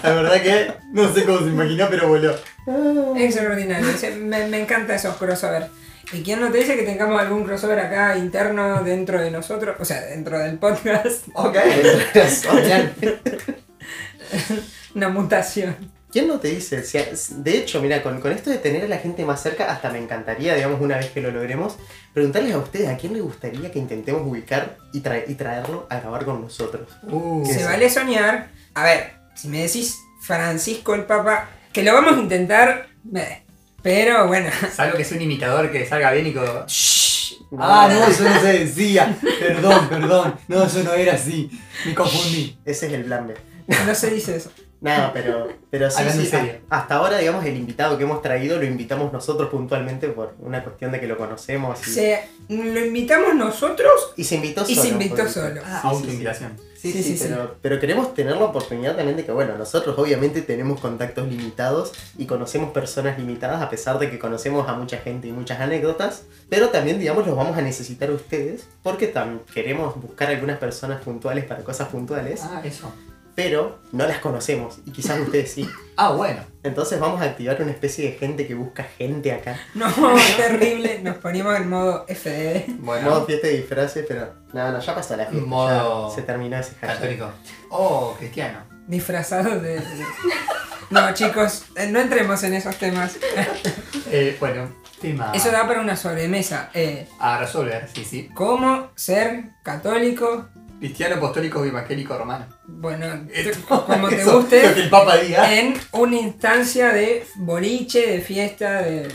La 0.02 0.12
verdad 0.14 0.42
que 0.42 0.72
no 0.92 1.12
sé 1.12 1.24
cómo 1.24 1.38
se 1.38 1.46
imaginó, 1.46 1.86
pero 1.90 2.08
voló. 2.08 2.34
Extraordinario. 3.16 3.86
Me, 4.20 4.46
me 4.48 4.60
encanta 4.60 4.94
esos 4.94 5.16
crossover. 5.16 5.66
¿Y 6.12 6.22
quién 6.22 6.40
no 6.40 6.50
te 6.50 6.58
dice 6.58 6.76
que 6.76 6.82
tengamos 6.82 7.20
algún 7.20 7.44
crossover 7.44 7.78
acá 7.78 8.16
interno 8.18 8.82
dentro 8.82 9.20
de 9.20 9.30
nosotros? 9.30 9.76
O 9.80 9.84
sea, 9.84 10.00
dentro 10.02 10.38
del 10.38 10.58
podcast. 10.58 11.26
Ok. 11.34 11.56
Una 14.94 15.08
mutación. 15.08 15.76
¿Quién 16.10 16.28
no 16.28 16.38
te 16.38 16.48
dice? 16.48 16.82
De 17.36 17.56
hecho, 17.56 17.80
mira, 17.80 18.02
con, 18.02 18.20
con 18.20 18.32
esto 18.32 18.50
de 18.50 18.58
tener 18.58 18.84
a 18.84 18.88
la 18.88 18.98
gente 18.98 19.24
más 19.24 19.42
cerca, 19.42 19.72
hasta 19.72 19.88
me 19.90 19.98
encantaría, 19.98 20.54
digamos, 20.54 20.78
una 20.82 20.98
vez 20.98 21.08
que 21.10 21.22
lo 21.22 21.30
logremos, 21.30 21.78
preguntarles 22.12 22.52
a 22.54 22.58
ustedes 22.58 22.90
a 22.90 22.98
quién 22.98 23.14
le 23.14 23.22
gustaría 23.22 23.70
que 23.72 23.78
intentemos 23.78 24.20
ubicar 24.26 24.76
y, 24.92 25.00
trae- 25.00 25.24
y 25.26 25.34
traerlo 25.36 25.86
a 25.88 26.00
grabar 26.00 26.26
con 26.26 26.42
nosotros. 26.42 26.90
Uh, 27.04 27.46
Se 27.46 27.64
vale 27.64 27.88
soñar. 27.88 28.50
A 28.74 28.84
ver, 28.84 29.12
si 29.34 29.48
me 29.48 29.62
decís 29.62 29.98
Francisco 30.20 30.94
el 30.94 31.04
Papa, 31.04 31.48
que 31.72 31.82
lo 31.82 31.94
vamos 31.94 32.16
a 32.16 32.20
intentar. 32.20 32.88
Pero 33.82 34.28
bueno. 34.28 34.50
Salvo 34.74 34.96
que 34.96 35.02
es 35.02 35.12
un 35.12 35.20
imitador 35.20 35.70
que 35.72 35.86
salga 35.86 36.12
bien 36.12 36.26
y 36.28 36.32
todo. 36.32 36.66
Shh. 36.66 37.34
Ah, 37.58 37.88
no, 37.90 38.06
eso 38.06 38.24
no 38.24 38.40
se 38.40 38.60
decía. 38.60 39.18
Perdón, 39.40 39.88
perdón. 39.88 40.34
No, 40.48 40.64
eso 40.64 40.82
no 40.82 40.94
era 40.94 41.14
así. 41.14 41.50
Me 41.84 41.94
confundí. 41.94 42.56
Ese 42.64 42.86
es 42.86 42.92
el 42.92 43.04
plan 43.04 43.26
B. 43.26 43.34
No 43.86 43.94
se 43.94 44.10
dice 44.10 44.36
eso. 44.36 44.50
No, 44.82 45.10
pero, 45.12 45.48
pero 45.70 45.90
sí, 45.90 45.96
Hablando 46.00 46.22
sí, 46.22 46.28
en 46.28 46.30
serio. 46.42 46.60
a- 46.68 46.78
hasta 46.78 46.96
ahora, 46.96 47.18
digamos, 47.18 47.44
el 47.44 47.56
invitado 47.56 47.96
que 47.96 48.02
hemos 48.04 48.20
traído 48.20 48.58
lo 48.58 48.64
invitamos 48.64 49.12
nosotros 49.12 49.48
puntualmente 49.48 50.08
por 50.08 50.34
una 50.40 50.62
cuestión 50.64 50.90
de 50.92 50.98
que 51.00 51.06
lo 51.06 51.16
conocemos. 51.16 51.78
Y 51.86 51.90
Se, 51.90 52.28
lo 52.48 52.80
invitamos 52.84 53.34
nosotros 53.36 53.92
y 54.16 54.24
se 54.24 54.34
invitó 54.36 54.64
y 54.68 54.74
solo. 54.74 54.82
se 54.82 54.88
invitó 54.88 55.28
solo. 55.28 55.60
Ah, 55.64 55.80
sí, 55.82 55.88
autoinvitación. 55.88 56.56
Sí, 56.76 56.90
Sí, 56.92 57.00
sí, 57.04 57.16
sí, 57.16 57.24
pero, 57.28 57.54
pero 57.62 57.78
queremos 57.78 58.12
tener 58.12 58.36
la 58.36 58.44
oportunidad 58.46 58.96
también 58.96 59.16
de 59.16 59.24
que, 59.24 59.30
bueno, 59.30 59.56
nosotros 59.56 59.96
obviamente 59.96 60.42
tenemos 60.42 60.80
contactos 60.80 61.28
limitados 61.28 61.92
y 62.18 62.26
conocemos 62.26 62.72
personas 62.72 63.16
limitadas, 63.20 63.62
a 63.62 63.70
pesar 63.70 64.00
de 64.00 64.10
que 64.10 64.18
conocemos 64.18 64.68
a 64.68 64.72
mucha 64.72 64.96
gente 64.98 65.28
y 65.28 65.32
muchas 65.32 65.60
anécdotas, 65.60 66.24
pero 66.48 66.70
también, 66.70 66.98
digamos, 66.98 67.24
los 67.24 67.36
vamos 67.36 67.56
a 67.56 67.62
necesitar 67.62 68.08
a 68.10 68.14
ustedes, 68.14 68.66
porque 68.82 69.14
queremos 69.54 69.94
buscar 70.02 70.28
algunas 70.30 70.58
personas 70.58 71.00
puntuales 71.02 71.44
para 71.44 71.62
cosas 71.62 71.86
puntuales, 71.86 72.40
Ah, 72.42 72.60
eso. 72.64 72.92
Pero 73.34 73.78
no 73.92 74.06
las 74.06 74.18
conocemos, 74.18 74.78
y 74.86 74.90
quizás 74.92 75.20
ustedes 75.20 75.52
sí. 75.52 75.68
Ah, 75.94 76.12
bueno. 76.12 76.40
Entonces 76.62 76.98
vamos 76.98 77.20
a 77.20 77.24
activar 77.24 77.60
una 77.60 77.70
especie 77.70 78.10
de 78.10 78.16
gente 78.16 78.46
que 78.46 78.54
busca 78.54 78.82
gente 78.82 79.30
acá. 79.30 79.60
No, 79.74 79.86
terrible. 80.38 81.00
Nos 81.02 81.18
ponemos 81.18 81.54
en 81.54 81.68
modo 81.68 82.06
FDD. 82.08 82.64
Bueno. 82.78 83.10
Modo 83.10 83.26
fiesta 83.26 83.46
de 83.48 83.58
disfraces, 83.58 84.04
pero 84.08 84.32
no, 84.54 84.72
no, 84.72 84.80
ya 84.80 84.94
pasó 84.94 85.16
la 85.16 85.26
fiesta. 85.26 85.46
Modo 85.46 86.08
ya 86.08 86.14
se 86.14 86.22
terminó 86.22 86.56
ese 86.56 86.70
hashtag. 86.76 86.96
Católico. 86.96 87.30
Oh, 87.68 88.14
cristiano. 88.18 88.60
Disfrazados 88.86 89.62
de. 89.62 89.82
No, 90.90 91.12
chicos, 91.14 91.66
eh, 91.76 91.86
no 91.88 92.00
entremos 92.00 92.42
en 92.42 92.54
esos 92.54 92.76
temas. 92.76 93.18
Eh, 94.14 94.36
bueno, 94.38 94.68
tema. 95.00 95.32
Eso 95.34 95.50
da 95.50 95.66
para 95.66 95.80
una 95.80 95.96
sobremesa. 95.96 96.68
Eh, 96.74 97.08
A 97.18 97.38
resolver, 97.38 97.88
sí, 97.94 98.04
sí. 98.04 98.28
¿Cómo 98.34 98.90
ser 98.94 99.44
católico? 99.62 100.50
Cristiano, 100.82 101.14
apostólico, 101.16 101.64
evangélico, 101.64 102.18
romano. 102.18 102.44
Bueno, 102.66 103.06
Esto- 103.32 103.60
como 103.86 104.08
te 104.08 104.16
eso, 104.16 104.32
Lo 104.32 104.48
que 104.48 104.60
guste, 104.62 104.80
el 104.82 104.90
Papa 104.90 105.16
diga. 105.16 105.54
en 105.54 105.74
una 105.92 106.16
instancia 106.16 106.88
de 106.92 107.24
boliche, 107.36 108.04
de 108.10 108.20
fiesta, 108.20 108.82
de... 108.82 109.06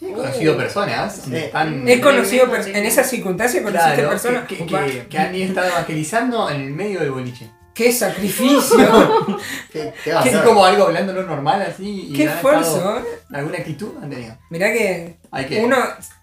He 0.00 0.12
conocido 0.12 0.56
personas. 0.56 1.22
donde 1.22 1.38
Sí. 1.38 1.44
están- 1.44 1.88
He 1.88 2.00
conocido 2.00 2.46
pers- 2.46 2.74
en 2.74 2.84
esa 2.84 3.04
circunstancia 3.04 3.62
conociste 3.62 3.94
Claro, 3.94 4.10
personas. 4.10 4.46
que, 4.48 4.66
que- 5.08 5.18
han 5.18 5.32
estado 5.36 5.68
evangelizando 5.68 6.50
en 6.50 6.60
el 6.60 6.70
medio 6.72 6.98
del 6.98 7.12
boliche. 7.12 7.48
¡Qué 7.72 7.92
sacrificio! 7.92 8.76
¿Qué, 9.72 9.92
ser? 10.24 10.42
como 10.44 10.64
algo 10.64 10.86
hablando 10.86 11.12
lo 11.12 11.22
normal, 11.22 11.62
así. 11.62 12.08
Y 12.10 12.12
¡Qué 12.14 12.24
estado- 12.24 12.36
esfuerzo! 12.56 12.98
¿eh? 12.98 13.02
¿Alguna 13.32 13.58
actitud 13.58 13.92
han 14.02 14.10
tenido? 14.10 14.36
Mirá 14.50 14.72
que 14.72 15.18
Hay 15.30 15.46
que. 15.46 15.60
uno 15.60 15.76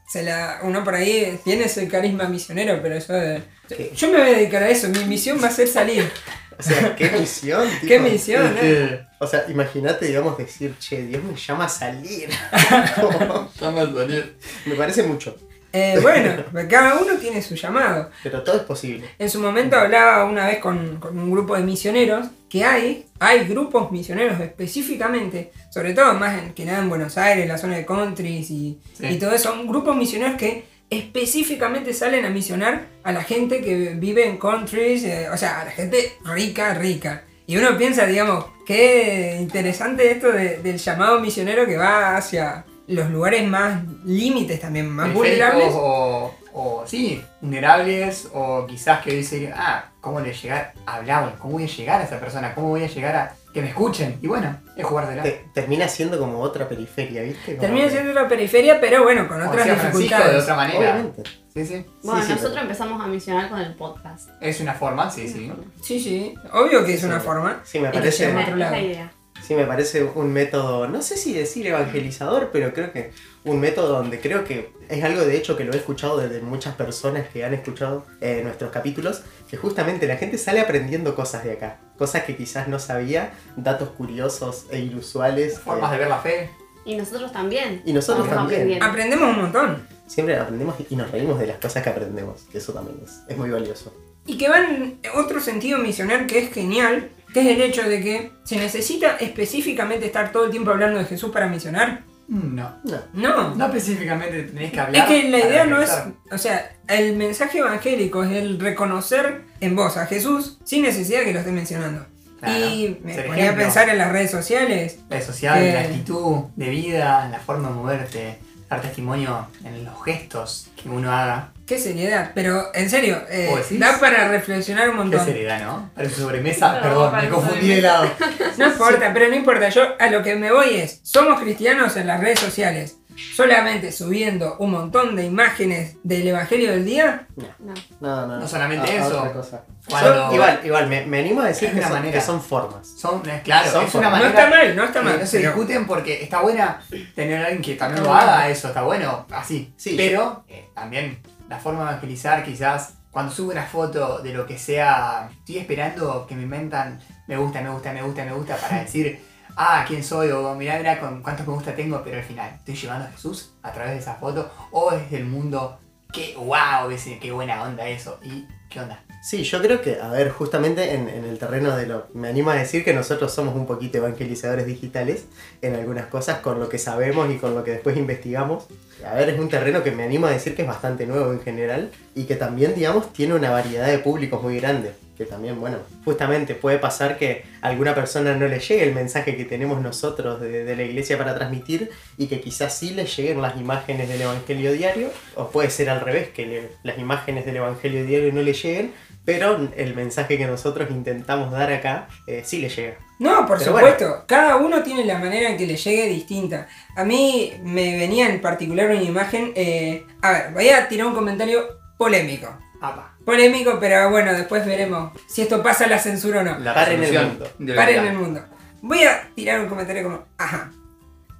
se 0.09 0.23
la 0.23 0.59
uno 0.63 0.83
por 0.83 0.95
ahí 0.95 1.39
tiene 1.43 1.65
ese 1.65 1.87
carisma 1.87 2.27
misionero, 2.27 2.79
pero 2.81 2.95
eso 2.95 3.13
de... 3.13 3.43
Sí. 3.67 3.91
Yo 3.95 4.07
me 4.11 4.17
voy 4.17 4.29
a 4.29 4.37
dedicar 4.37 4.63
a 4.63 4.69
eso, 4.69 4.89
mi 4.89 5.05
misión 5.05 5.39
va 5.41 5.47
a 5.47 5.51
ser 5.51 5.67
salir. 5.67 6.11
O 6.57 6.63
sea, 6.63 6.95
qué 6.95 7.09
misión, 7.11 7.69
tipo. 7.81 7.87
¡Qué 7.87 7.99
misión! 7.99 8.55
Eh! 8.59 9.05
O 9.19 9.27
sea, 9.27 9.45
imagínate, 9.47 10.07
digamos, 10.07 10.37
decir, 10.37 10.75
che, 10.79 11.03
Dios 11.03 11.23
me 11.23 11.35
llama 11.35 11.65
a 11.65 11.69
salir. 11.69 12.29
Estamos 12.51 13.89
a 13.89 13.93
salir. 13.93 14.35
me 14.65 14.75
parece 14.75 15.03
mucho, 15.03 15.37
Eh, 15.73 15.99
bueno, 16.01 16.43
cada 16.69 16.95
uno 16.99 17.13
tiene 17.19 17.41
su 17.41 17.55
llamado. 17.55 18.09
pero 18.23 18.41
todo 18.43 18.57
es 18.57 18.63
posible. 18.63 19.07
En 19.19 19.29
su 19.29 19.39
momento 19.39 19.75
hablaba 19.77 20.25
una 20.25 20.47
vez 20.47 20.57
con, 20.59 20.97
con 20.99 21.17
un 21.17 21.29
grupo 21.31 21.55
de 21.55 21.61
misioneros 21.63 22.27
que 22.49 22.63
hay, 22.65 23.05
hay 23.19 23.45
grupos 23.47 23.91
misioneros 23.91 24.39
específicamente, 24.39 25.51
sobre 25.71 25.93
todo 25.93 26.13
más 26.15 26.51
que 26.55 26.65
nada 26.65 26.79
en 26.79 26.89
Buenos 26.89 27.17
Aires, 27.17 27.47
la 27.47 27.57
zona 27.59 27.75
de 27.77 27.85
countries 27.85 28.49
y, 28.49 28.79
Sí. 28.97 29.05
y 29.07 29.19
todo 29.19 29.31
eso, 29.31 29.49
son 29.49 29.67
grupos 29.67 29.95
misioneros 29.95 30.35
que 30.37 30.63
específicamente 30.89 31.93
salen 31.93 32.25
a 32.25 32.29
misionar 32.29 32.87
a 33.03 33.11
la 33.11 33.23
gente 33.23 33.61
que 33.61 33.93
vive 33.95 34.27
en 34.27 34.37
countries, 34.37 35.03
eh, 35.03 35.27
o 35.31 35.37
sea, 35.37 35.61
a 35.61 35.65
la 35.65 35.71
gente 35.71 36.13
rica, 36.25 36.73
rica. 36.73 37.23
Y 37.45 37.57
uno 37.57 37.77
piensa, 37.77 38.05
digamos, 38.05 38.45
qué 38.65 39.37
interesante 39.39 40.11
esto 40.11 40.31
de- 40.31 40.57
del 40.57 40.77
llamado 40.77 41.19
misionero 41.19 41.65
que 41.65 41.77
va 41.77 42.15
hacia 42.15 42.63
los 42.89 43.09
lugares 43.09 43.47
más 43.47 43.81
límites 44.05 44.59
también, 44.59 44.89
más 44.89 45.13
vulnerables. 45.13 45.69
O, 45.73 46.33
o 46.53 46.83
sí, 46.85 47.21
vulnerables, 47.41 48.27
o 48.33 48.65
quizás 48.67 49.01
que 49.01 49.13
dice, 49.13 49.51
ah, 49.55 49.85
cómo 50.01 50.19
le 50.19 50.33
llegar 50.33 50.73
a 50.85 50.95
hablar, 50.95 51.35
cómo 51.39 51.53
voy 51.53 51.63
a 51.63 51.67
llegar 51.67 52.01
a 52.01 52.03
esa 52.03 52.19
persona, 52.19 52.53
cómo 52.55 52.69
voy 52.69 52.83
a 52.83 52.87
llegar 52.87 53.15
a 53.15 53.33
que 53.53 53.61
me 53.61 53.69
escuchen. 53.69 54.17
Y 54.21 54.27
bueno, 54.27 54.57
es 54.75 54.85
jugártela. 54.85 55.23
Te- 55.23 55.45
termina 55.53 55.87
siendo 55.87 56.19
como 56.19 56.39
otra 56.39 56.67
periferia, 56.69 57.21
¿viste? 57.23 57.51
Como 57.55 57.61
Termina 57.61 57.85
que- 57.85 57.91
siendo 57.91 58.11
una 58.11 58.27
periferia, 58.27 58.79
pero 58.79 59.03
bueno, 59.03 59.27
con 59.27 59.41
otras 59.41 59.65
decía 59.65 59.75
Francisco, 59.75 60.23
de 60.23 60.35
otra 60.37 60.55
manera. 60.55 60.79
Obviamente. 60.79 61.23
Sí, 61.53 61.65
sí. 61.65 61.85
Bueno, 62.03 62.21
sí, 62.21 62.29
nosotros 62.29 62.51
pero- 62.51 62.61
empezamos 62.61 63.01
a 63.01 63.07
misionar 63.07 63.49
con 63.49 63.59
el 63.59 63.73
podcast. 63.75 64.29
Es 64.41 64.59
una 64.61 64.73
forma, 64.73 65.09
sí, 65.09 65.27
sí. 65.27 65.51
Sí, 65.81 65.99
sí, 65.99 66.33
obvio 66.53 66.85
que 66.85 66.93
es 66.93 66.99
Sí. 67.01 67.05
una 67.07 67.19
forma. 67.19 67.59
Sí, 67.63 67.79
me 67.79 67.89
Y 67.89 67.91
que 67.91 67.97
parece, 67.99 68.29
Es 68.29 68.35
otro 68.35 68.55
la 68.55 68.69
lado. 68.71 68.81
idea. 68.83 69.11
Sí, 69.49 69.55
me 69.55 69.65
parece 69.65 70.03
un 70.03 70.31
método, 70.31 70.87
no 70.87 71.01
sé 71.01 71.17
si 71.17 71.33
decir 71.33 71.65
evangelizador, 71.65 72.51
pero 72.53 72.71
creo 72.71 72.93
que 72.93 73.13
un 73.43 73.59
método 73.59 73.97
donde 73.97 74.19
creo 74.19 74.43
que 74.43 74.71
es 74.87 75.03
algo 75.03 75.21
de 75.21 75.35
hecho 75.35 75.57
que 75.57 75.63
lo 75.63 75.73
he 75.73 75.77
escuchado 75.77 76.19
desde 76.19 76.39
muchas 76.41 76.75
personas 76.75 77.27
que 77.29 77.43
han 77.43 77.55
escuchado 77.55 78.05
eh, 78.21 78.41
nuestros 78.43 78.71
capítulos, 78.71 79.23
que 79.49 79.57
justamente 79.57 80.05
la 80.05 80.17
gente 80.17 80.37
sale 80.37 80.59
aprendiendo 80.59 81.15
cosas 81.15 81.43
de 81.43 81.53
acá, 81.53 81.79
cosas 81.97 82.25
que 82.25 82.37
quizás 82.37 82.67
no 82.67 82.77
sabía, 82.77 83.33
datos 83.55 83.89
curiosos 83.89 84.67
e 84.69 84.81
inusuales. 84.81 85.57
Formas 85.57 85.89
eh, 85.89 85.93
de 85.93 85.99
ver 85.99 86.09
la 86.09 86.19
fe. 86.19 86.51
Y 86.85 86.95
nosotros 86.95 87.31
también. 87.31 87.81
Y 87.85 87.93
nosotros 87.93 88.29
también. 88.29 88.83
Aprendemos 88.83 89.29
un 89.29 89.41
montón. 89.41 89.87
Siempre 90.05 90.37
aprendemos 90.37 90.75
y 90.87 90.95
nos 90.95 91.09
reímos 91.09 91.39
de 91.39 91.47
las 91.47 91.57
cosas 91.57 91.81
que 91.81 91.89
aprendemos, 91.89 92.43
que 92.51 92.59
eso 92.59 92.71
también 92.71 92.99
es, 93.03 93.21
es 93.27 93.35
muy 93.35 93.49
valioso. 93.49 93.91
Y 94.29 94.37
que 94.37 94.47
va 94.47 94.59
en 94.59 94.99
otro 95.15 95.39
sentido 95.39 95.79
misionar 95.79 96.27
que 96.27 96.39
es 96.39 96.53
genial, 96.53 97.09
que 97.33 97.41
es 97.41 97.47
el 97.47 97.61
hecho 97.61 97.81
de 97.83 98.01
que 98.01 98.31
se 98.43 98.57
necesita 98.57 99.17
específicamente 99.17 100.05
estar 100.05 100.31
todo 100.31 100.45
el 100.45 100.51
tiempo 100.51 100.69
hablando 100.71 100.99
de 100.99 101.05
Jesús 101.05 101.31
para 101.31 101.47
misionar. 101.47 102.03
Mm, 102.27 102.55
No. 102.55 102.75
No. 102.83 102.99
No. 103.13 103.55
No 103.55 103.65
específicamente 103.65 104.43
tenés 104.43 104.71
que 104.71 104.79
hablar. 104.79 105.01
Es 105.03 105.07
que 105.09 105.29
la 105.29 105.39
idea 105.39 105.65
no 105.65 105.81
es, 105.81 105.91
o 106.31 106.37
sea, 106.37 106.71
el 106.87 107.15
mensaje 107.15 107.57
evangélico 107.57 108.23
es 108.23 108.31
el 108.33 108.59
reconocer 108.59 109.41
en 109.61 109.75
vos 109.75 109.97
a 109.97 110.05
Jesús 110.05 110.59
sin 110.63 110.83
necesidad 110.83 111.19
de 111.21 111.25
que 111.25 111.33
lo 111.33 111.39
estés 111.39 111.53
mencionando. 111.53 112.05
Claro, 112.39 112.65
y 112.67 112.99
me 113.03 113.15
ponía 113.23 113.51
a 113.51 113.55
pensar 113.55 113.89
en 113.89 113.97
las 113.97 114.11
redes 114.11 114.29
sociales. 114.31 114.99
La 115.09 115.19
social, 115.21 115.57
Eh. 115.61 115.73
la 115.73 115.81
actitud 115.81 116.43
de 116.55 116.69
vida, 116.69 117.27
la 117.29 117.39
forma 117.39 117.67
de 117.69 117.73
moverte, 117.73 118.39
dar 118.69 118.81
testimonio 118.81 119.47
en 119.65 119.83
los 119.83 120.01
gestos 120.05 120.69
que 120.81 120.87
uno 120.87 121.11
haga. 121.11 121.51
Qué 121.69 121.77
seriedad, 121.77 122.31
pero 122.33 122.71
en 122.73 122.89
serio, 122.89 123.21
eh, 123.29 123.47
da 123.73 123.99
para 123.99 124.27
reflexionar 124.29 124.89
un 124.89 124.95
Qué 124.95 125.01
montón. 125.03 125.23
seriedad, 125.23 125.61
¿no? 125.61 125.91
Parece 125.93 126.15
sobremesa, 126.15 126.73
No, 126.77 126.81
perdón, 126.81 127.15
me 127.15 127.29
confundí 127.29 127.67
de 127.75 127.81
lado. 127.83 128.09
No 128.57 128.65
importa, 128.65 129.11
pero 129.13 129.29
no 129.29 129.35
importa. 129.35 129.69
Yo 129.69 129.83
a 129.99 130.07
lo 130.07 130.23
que 130.23 130.35
me 130.35 130.51
voy 130.51 130.77
es, 130.77 130.99
somos 131.03 131.39
cristianos 131.39 131.95
en 131.95 132.07
las 132.07 132.19
redes 132.21 132.39
sociales, 132.39 132.97
solamente 133.35 133.91
subiendo 133.91 134.55
un 134.57 134.71
montón 134.71 135.15
de 135.15 135.25
imágenes 135.25 135.97
del 136.03 136.27
Evangelio 136.29 136.71
del 136.71 136.85
día. 136.85 137.27
No. 137.35 137.73
No, 137.99 138.25
no, 138.27 138.39
No 138.39 138.47
solamente 138.47 138.89
a- 138.89 139.03
a 139.03 139.07
eso. 139.07 139.19
otra 139.19 139.31
cosa. 139.33 139.63
Cuando- 139.87 140.25
Son- 140.25 140.33
igual, 140.33 140.59
igual, 140.63 140.87
me, 140.87 141.05
me 141.05 141.19
animo 141.19 141.41
a 141.41 141.45
decir 141.49 141.67
Es 141.67 141.73
que 141.75 141.79
una 141.81 141.87
son, 141.89 141.97
manera. 141.99 142.13
que 142.19 142.21
son 142.25 142.41
formas. 142.41 142.87
Son, 142.97 143.21
eh, 143.29 143.41
claro, 143.43 143.69
Son 143.71 143.85
es 143.85 143.93
una 143.93 144.09
formas. 144.09 144.19
No 144.23 144.25
manera. 144.25 144.43
está 144.43 144.49
mal, 144.57 144.75
no 144.75 144.83
está 144.85 145.01
mal. 145.03 145.19
no 145.19 145.25
se 145.27 145.37
pero- 145.37 145.51
discuten 145.51 145.85
porque 145.85 146.23
está 146.23 146.41
buena 146.41 146.81
tener 147.13 147.37
a 147.43 147.45
alguien 147.45 147.61
que 147.61 147.75
también 147.75 148.03
lo 148.03 148.11
haga, 148.11 148.49
eso 148.49 148.69
está 148.69 148.81
bueno, 148.81 149.27
así. 149.31 149.71
Sí, 149.77 149.93
Pero 149.95 150.43
eh, 150.47 150.67
también 150.73 151.19
la 151.49 151.59
forma 151.59 151.83
de 151.83 151.89
evangelizar, 151.89 152.43
quizás 152.43 152.93
cuando 153.11 153.31
subo 153.31 153.51
una 153.51 153.65
foto 153.65 154.19
de 154.19 154.33
lo 154.33 154.45
que 154.45 154.57
sea, 154.57 155.29
estoy 155.31 155.57
esperando 155.57 156.25
que 156.27 156.35
me 156.35 156.43
inventan 156.43 156.99
me 157.27 157.37
gusta, 157.37 157.61
me 157.61 157.69
gusta, 157.69 157.93
me 157.93 158.01
gusta, 158.01 158.25
me 158.25 158.33
gusta 158.33 158.57
para 158.57 158.79
decir, 158.83 159.19
ah, 159.55 159.83
quién 159.87 160.03
soy, 160.03 160.31
o 160.31 160.55
mirá, 160.55 160.77
mirá 160.77 160.99
con 160.99 161.21
cuántos 161.21 161.45
me 161.45 161.53
gusta 161.53 161.75
tengo, 161.75 162.01
pero 162.03 162.17
al 162.17 162.23
final, 162.23 162.55
estoy 162.55 162.75
llevando 162.75 163.05
a 163.05 163.11
Jesús 163.11 163.53
a 163.61 163.71
través 163.71 163.93
de 163.93 163.99
esa 163.99 164.15
foto, 164.15 164.51
o 164.71 164.91
desde 164.91 165.17
el 165.17 165.25
mundo, 165.25 165.79
qué 166.11 166.35
wow, 166.37 166.89
qué 167.21 167.31
buena 167.31 167.63
onda 167.63 167.87
eso, 167.87 168.19
y 168.23 168.47
qué 168.69 168.79
onda. 168.79 169.03
Sí, 169.21 169.43
yo 169.43 169.61
creo 169.61 169.81
que, 169.81 169.99
a 169.99 170.09
ver, 170.09 170.29
justamente 170.29 170.93
en, 170.93 171.09
el 171.09 171.37
terreno 171.37 171.75
de 171.75 171.85
lo... 171.85 172.07
Me 172.13 172.29
animo 172.29 172.51
a 172.51 172.55
decir 172.55 172.85
que 172.85 172.93
nosotros 172.93 173.33
somos 173.33 173.53
un 173.53 173.65
poquito 173.65 173.97
evangelizadores 173.97 174.65
digitales 174.65 175.25
en 175.61 175.75
algunas 175.75 176.05
cosas 176.05 176.39
con 176.39 176.59
lo 176.59 176.69
que 176.69 176.77
sabemos 176.77 177.29
y 177.29 177.37
con 177.37 177.53
lo 177.53 177.65
que 177.65 177.71
después 177.71 177.97
investigamos. 177.97 178.67
A 179.05 179.13
ver, 179.15 179.29
es 179.29 179.39
un 179.39 179.49
terreno 179.49 179.83
que 179.83 179.91
me 179.91 180.03
animo 180.03 180.27
a 180.27 180.31
decir 180.31 180.55
que 180.55 180.61
es 180.61 180.67
bastante 180.67 181.05
nuevo 181.05 181.33
en 181.33 181.41
general 181.41 181.91
y 182.15 182.23
que 182.23 182.35
también, 182.35 182.75
digamos, 182.75 183.11
tiene 183.11 183.33
una 183.33 183.49
variedad 183.51 183.87
de 183.87 183.99
públicos 183.99 184.41
muy 184.41 184.57
grande. 184.59 184.93
Que 185.19 185.25
también, 185.25 185.59
bueno, 185.59 185.79
justamente 186.05 186.55
puede 186.55 186.79
pasar 186.79 187.17
que 187.17 187.43
a 187.61 187.67
alguna 187.67 187.93
persona 187.93 188.35
no 188.37 188.47
le 188.47 188.59
llegue 188.59 188.83
el 188.83 188.95
mensaje 188.95 189.35
que 189.35 189.43
tenemos 189.43 189.81
nosotros 189.81 190.39
de, 190.39 190.63
de 190.63 190.75
la 190.77 190.83
iglesia 190.83 191.17
para 191.17 191.35
transmitir 191.35 191.91
y 192.17 192.27
que 192.27 192.39
quizás 192.39 192.73
sí 192.77 192.91
le 192.91 193.05
lleguen 193.05 193.41
las 193.41 193.57
imágenes 193.57 194.07
del 194.07 194.21
Evangelio 194.21 194.71
diario, 194.71 195.09
o 195.35 195.49
puede 195.49 195.69
ser 195.71 195.89
al 195.89 195.99
revés, 195.99 196.29
que 196.29 196.45
le- 196.45 196.69
las 196.83 196.97
imágenes 196.97 197.45
del 197.45 197.57
Evangelio 197.57 198.05
diario 198.05 198.31
no 198.31 198.41
le 198.41 198.53
lleguen, 198.53 198.93
pero 199.25 199.69
el 199.75 199.93
mensaje 199.93 200.37
que 200.37 200.47
nosotros 200.47 200.89
intentamos 200.89 201.51
dar 201.51 201.71
acá 201.73 202.07
eh, 202.25 202.43
sí 202.45 202.59
le 202.61 202.69
llega. 202.69 202.95
No, 203.19 203.45
por 203.45 203.59
Pero 203.59 203.73
supuesto. 203.75 204.23
Cada 204.25 204.55
uno 204.55 204.81
tiene 204.83 205.03
la 205.03 205.19
manera 205.19 205.49
en 205.49 205.57
que 205.57 205.67
le 205.67 205.75
llegue 205.75 206.07
distinta. 206.07 206.69
A 206.95 207.03
mí 207.03 207.51
me 207.61 207.97
venía 207.97 208.29
en 208.29 208.39
particular 208.39 208.89
una 208.89 209.03
imagen. 209.03 209.51
eh, 209.55 210.05
a 210.21 210.31
ver, 210.31 210.53
voy 210.53 210.69
a 210.69 210.87
tirar 210.87 211.07
un 211.07 211.13
comentario 211.13 211.77
polémico. 211.97 212.47
Apa, 212.81 213.15
Polémico, 213.25 213.77
pero 213.79 214.09
bueno, 214.09 214.31
después 214.33 214.65
veremos 214.65 215.11
si 215.27 215.41
esto 215.41 215.61
pasa 215.61 215.87
la 215.87 215.99
censura 215.99 216.41
o 216.41 216.43
no. 216.43 216.57
la 216.59 216.73
Paren 216.73 217.03
el 217.03 217.27
mundo. 217.27 217.75
Paren 217.75 218.05
el 218.05 218.17
mundo. 218.17 218.45
Voy 218.81 219.03
a 219.03 219.29
tirar 219.35 219.59
un 219.59 219.67
comentario 219.67 220.03
como, 220.03 220.25
ajá. 220.37 220.71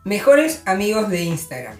Mejores 0.03 0.63
amigos 0.65 1.09
de 1.09 1.23
Instagram. 1.23 1.77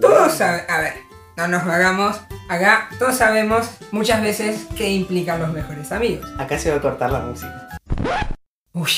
Todos 0.00 0.34
saben, 0.34 0.64
a 0.68 0.80
ver, 0.80 0.94
no 1.36 1.48
nos 1.48 1.62
hagamos, 1.62 2.20
acá 2.48 2.90
todos 2.98 3.16
sabemos 3.16 3.70
muchas 3.92 4.22
veces 4.22 4.66
qué 4.76 4.90
implican 4.90 5.40
los 5.40 5.52
mejores 5.52 5.90
amigos. 5.92 6.28
Acá 6.38 6.58
se 6.58 6.70
va 6.70 6.76
a 6.76 6.80
cortar 6.82 7.10
la 7.10 7.20
música. 7.20 7.68
Uy, 8.72 8.90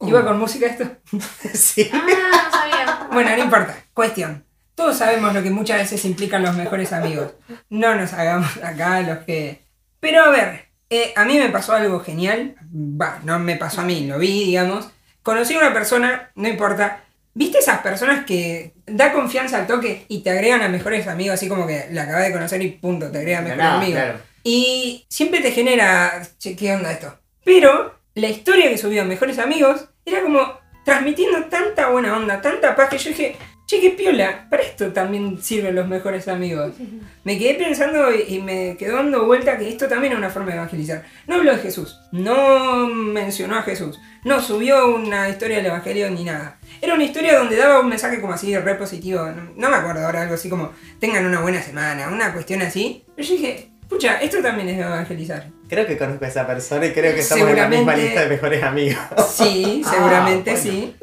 ¿iba 0.00 0.24
con 0.24 0.38
música 0.38 0.66
esto? 0.66 0.84
sí. 1.54 1.88
Ah, 1.92 2.02
no 2.44 2.50
sabía. 2.50 3.08
Bueno, 3.12 3.36
no 3.36 3.44
importa. 3.44 3.76
Cuestión. 3.94 4.45
Todos 4.76 4.98
sabemos 4.98 5.34
lo 5.34 5.42
que 5.42 5.50
muchas 5.50 5.78
veces 5.78 6.04
implican 6.04 6.42
los 6.42 6.54
mejores 6.54 6.92
amigos. 6.92 7.32
No 7.70 7.96
nos 7.96 8.12
hagamos 8.12 8.56
acá 8.62 9.00
los 9.00 9.18
que... 9.24 9.62
Pero 9.98 10.22
a 10.22 10.28
ver, 10.28 10.66
eh, 10.90 11.12
a 11.16 11.24
mí 11.24 11.38
me 11.38 11.48
pasó 11.48 11.72
algo 11.72 11.98
genial. 11.98 12.54
Va, 12.72 13.18
no 13.24 13.40
me 13.40 13.56
pasó 13.56 13.80
a 13.80 13.84
mí, 13.84 14.06
lo 14.06 14.18
vi, 14.18 14.44
digamos. 14.44 14.88
Conocí 15.22 15.54
a 15.54 15.58
una 15.58 15.72
persona, 15.72 16.30
no 16.36 16.46
importa. 16.46 17.00
¿Viste 17.34 17.58
esas 17.58 17.80
personas 17.80 18.24
que 18.24 18.74
da 18.86 19.12
confianza 19.12 19.58
al 19.58 19.66
toque 19.66 20.04
y 20.08 20.20
te 20.20 20.30
agregan 20.30 20.62
a 20.62 20.68
mejores 20.68 21.08
amigos? 21.08 21.34
Así 21.34 21.48
como 21.48 21.66
que 21.66 21.86
la 21.90 22.02
acabas 22.02 22.26
de 22.26 22.32
conocer 22.32 22.62
y 22.62 22.70
punto, 22.72 23.10
te 23.10 23.18
agrega 23.18 23.38
a 23.38 23.42
mejores 23.42 23.64
nada, 23.64 23.76
amigos. 23.78 24.00
claro. 24.02 24.18
Y 24.44 25.04
siempre 25.08 25.40
te 25.40 25.50
genera, 25.50 26.22
che, 26.38 26.54
¿qué 26.54 26.72
onda 26.72 26.92
esto? 26.92 27.18
Pero 27.44 27.98
la 28.14 28.28
historia 28.28 28.70
que 28.70 28.78
subió 28.78 29.04
Mejores 29.04 29.38
Amigos 29.38 29.88
era 30.04 30.22
como 30.22 30.58
transmitiendo 30.84 31.46
tanta 31.46 31.88
buena 31.88 32.16
onda, 32.16 32.40
tanta 32.40 32.76
paz 32.76 32.88
que 32.88 32.98
yo 32.98 33.10
dije, 33.10 33.36
che, 33.66 33.80
qué 33.80 33.90
piola, 33.90 34.46
para 34.48 34.62
esto 34.62 34.92
también 34.92 35.42
sirven 35.42 35.74
los 35.74 35.88
Mejores 35.88 36.28
Amigos. 36.28 36.74
Me 37.24 37.36
quedé 37.38 37.54
pensando 37.54 38.14
y, 38.14 38.40
me 38.40 38.76
quedó 38.78 38.96
dando 38.96 39.26
vuelta 39.26 39.58
que 39.58 39.68
esto 39.68 39.88
también 39.88 40.12
es 40.12 40.18
una 40.18 40.30
forma 40.30 40.50
de 40.50 40.56
evangelizar. 40.56 41.04
No 41.26 41.34
habló 41.36 41.52
de 41.52 41.58
Jesús, 41.58 41.98
no 42.12 42.86
mencionó 42.88 43.56
a 43.56 43.62
Jesús, 43.62 43.98
no 44.24 44.40
subió 44.40 44.94
una 44.94 45.28
historia 45.28 45.56
del 45.56 45.66
Evangelio 45.66 46.08
ni 46.10 46.24
nada. 46.24 46.58
Era 46.80 46.94
una 46.94 47.04
historia 47.04 47.36
donde 47.38 47.56
daba 47.56 47.80
un 47.80 47.88
mensaje 47.88 48.20
como 48.20 48.32
así, 48.34 48.56
re 48.56 48.74
positivo. 48.76 49.24
No, 49.26 49.50
no 49.56 49.70
me 49.70 49.76
acuerdo 49.76 50.04
ahora, 50.06 50.22
algo 50.22 50.34
así 50.34 50.48
como, 50.48 50.72
tengan 51.00 51.26
una 51.26 51.40
buena 51.40 51.60
semana, 51.62 52.08
una 52.08 52.32
cuestión 52.32 52.62
así. 52.62 53.04
Pero 53.16 53.26
yo 53.28 53.34
dije, 53.34 53.70
pucha, 53.88 54.20
esto 54.20 54.42
también 54.42 54.68
es 54.68 54.78
evangelizar. 54.78 55.48
Creo 55.68 55.86
que 55.86 55.98
conozco 55.98 56.24
a 56.24 56.28
esa 56.28 56.46
persona 56.46 56.86
y 56.86 56.92
creo 56.92 57.12
que 57.14 57.20
estamos 57.20 57.48
en 57.48 57.56
la 57.56 57.68
misma 57.68 57.94
Seguramente- 57.96 58.04
lista 58.06 58.20
de 58.22 58.28
mejores 58.28 58.62
amigos. 58.62 58.98
Sí, 59.32 59.82
Ah, 59.86 59.90
seguramente 59.90 60.50
bueno. 60.52 60.62
sí. 60.62 60.94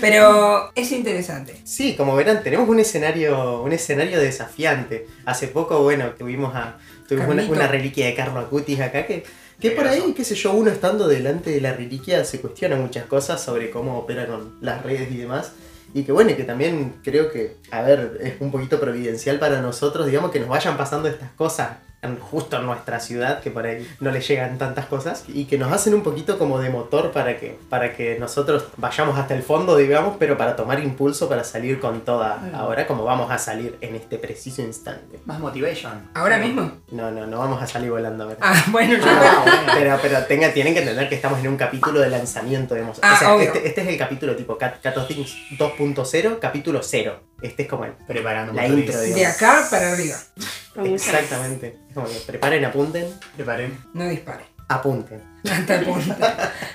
Pero 0.00 0.70
es 0.74 0.92
interesante. 0.92 1.56
Sí, 1.64 1.94
como 1.96 2.14
verán, 2.14 2.42
tenemos 2.42 2.68
un 2.68 2.80
escenario, 2.80 3.62
un 3.62 3.72
escenario 3.72 4.20
desafiante. 4.20 5.06
Hace 5.24 5.48
poco, 5.48 5.82
bueno, 5.82 6.10
tuvimos 6.18 6.54
a 6.54 6.78
tuvimos 7.08 7.48
una, 7.48 7.68
reliquia 7.68 8.06
de 8.06 8.14
Carlo 8.14 8.40
Acutis 8.40 8.80
acá 8.80 9.06
que, 9.06 9.24
que 9.60 9.72
por 9.72 9.86
ahí, 9.86 10.14
qué 10.16 10.24
sé 10.24 10.34
yo, 10.34 10.52
uno 10.52 10.70
estando 10.70 11.08
delante 11.08 11.50
de 11.50 11.60
la 11.60 11.72
reliquia 11.72 12.24
se 12.24 12.40
cuestiona 12.40 12.76
muchas 12.76 13.06
cosas 13.06 13.42
sobre 13.42 13.70
cómo 13.70 13.98
opera 13.98 14.26
con 14.26 14.58
las 14.60 14.82
redes 14.82 15.10
y 15.10 15.18
demás. 15.18 15.52
Y 15.94 16.04
que 16.04 16.12
bueno, 16.12 16.30
y 16.30 16.34
que 16.34 16.44
también 16.44 16.94
creo 17.04 17.30
que, 17.30 17.56
a 17.70 17.82
ver, 17.82 18.18
es 18.22 18.34
un 18.40 18.50
poquito 18.50 18.80
providencial 18.80 19.38
para 19.38 19.60
nosotros, 19.60 20.06
digamos, 20.06 20.30
que 20.30 20.40
nos 20.40 20.48
vayan 20.48 20.76
pasando 20.76 21.08
estas 21.08 21.30
cosas 21.32 21.76
justo 22.20 22.56
en 22.56 22.66
nuestra 22.66 22.98
ciudad, 22.98 23.40
que 23.40 23.50
por 23.50 23.64
ahí 23.64 23.86
no 24.00 24.10
le 24.10 24.20
llegan 24.20 24.58
tantas 24.58 24.86
cosas, 24.86 25.24
y 25.28 25.44
que 25.44 25.56
nos 25.56 25.72
hacen 25.72 25.94
un 25.94 26.02
poquito 26.02 26.36
como 26.38 26.58
de 26.58 26.68
motor 26.68 27.12
para 27.12 27.38
que, 27.38 27.56
para 27.68 27.94
que 27.94 28.18
nosotros 28.18 28.64
vayamos 28.76 29.16
hasta 29.18 29.34
el 29.34 29.42
fondo, 29.44 29.76
digamos, 29.76 30.16
pero 30.18 30.36
para 30.36 30.56
tomar 30.56 30.80
impulso, 30.82 31.28
para 31.28 31.44
salir 31.44 31.78
con 31.78 32.00
toda, 32.00 32.40
ahora 32.54 32.86
como 32.88 33.04
vamos 33.04 33.30
a 33.30 33.38
salir 33.38 33.78
en 33.80 33.94
este 33.94 34.18
preciso 34.18 34.62
instante. 34.62 35.20
Más 35.26 35.38
motivation. 35.38 36.10
¿Ahora 36.14 36.38
mismo? 36.38 36.72
No, 36.90 37.10
no, 37.12 37.26
no 37.26 37.38
vamos 37.38 37.62
a 37.62 37.66
salir 37.68 37.90
volando 37.90 38.24
ahora. 38.24 38.36
Ah, 38.40 38.64
bueno, 38.68 38.94
yo... 38.98 39.04
Ah, 39.06 39.42
bueno. 39.44 39.72
Pero, 39.74 39.98
pero 40.02 40.24
tenga, 40.24 40.52
tienen 40.52 40.74
que 40.74 40.80
entender 40.80 41.08
que 41.08 41.14
estamos 41.14 41.38
en 41.38 41.48
un 41.48 41.56
capítulo 41.56 42.00
de 42.00 42.10
lanzamiento, 42.10 42.74
digamos. 42.74 42.98
Ah, 43.02 43.14
o 43.14 43.18
sea, 43.18 43.42
este, 43.42 43.66
este 43.68 43.80
es 43.82 43.86
el 43.88 43.96
capítulo 43.98 44.34
tipo 44.34 44.58
Cat- 44.58 44.80
Cato 44.82 45.06
Things 45.06 45.34
2.0, 45.56 46.38
capítulo 46.40 46.80
0. 46.82 47.20
Este 47.42 47.62
es 47.62 47.68
como 47.68 47.84
el... 47.84 47.92
Preparando 47.92 48.52
La 48.52 48.66
intro, 48.66 48.98
De 49.00 49.26
acá 49.26 49.66
para 49.70 49.92
arriba. 49.92 50.16
Exactamente. 50.84 51.78
Es 51.88 51.94
como 51.94 52.06
que 52.08 52.14
preparen, 52.26 52.64
apunten. 52.64 53.06
Preparen. 53.36 53.78
No 53.94 54.08
dispare. 54.08 54.44
Apunten. 54.68 55.22
Hasta 55.50 55.74
el 55.76 55.84
punto. 55.84 56.14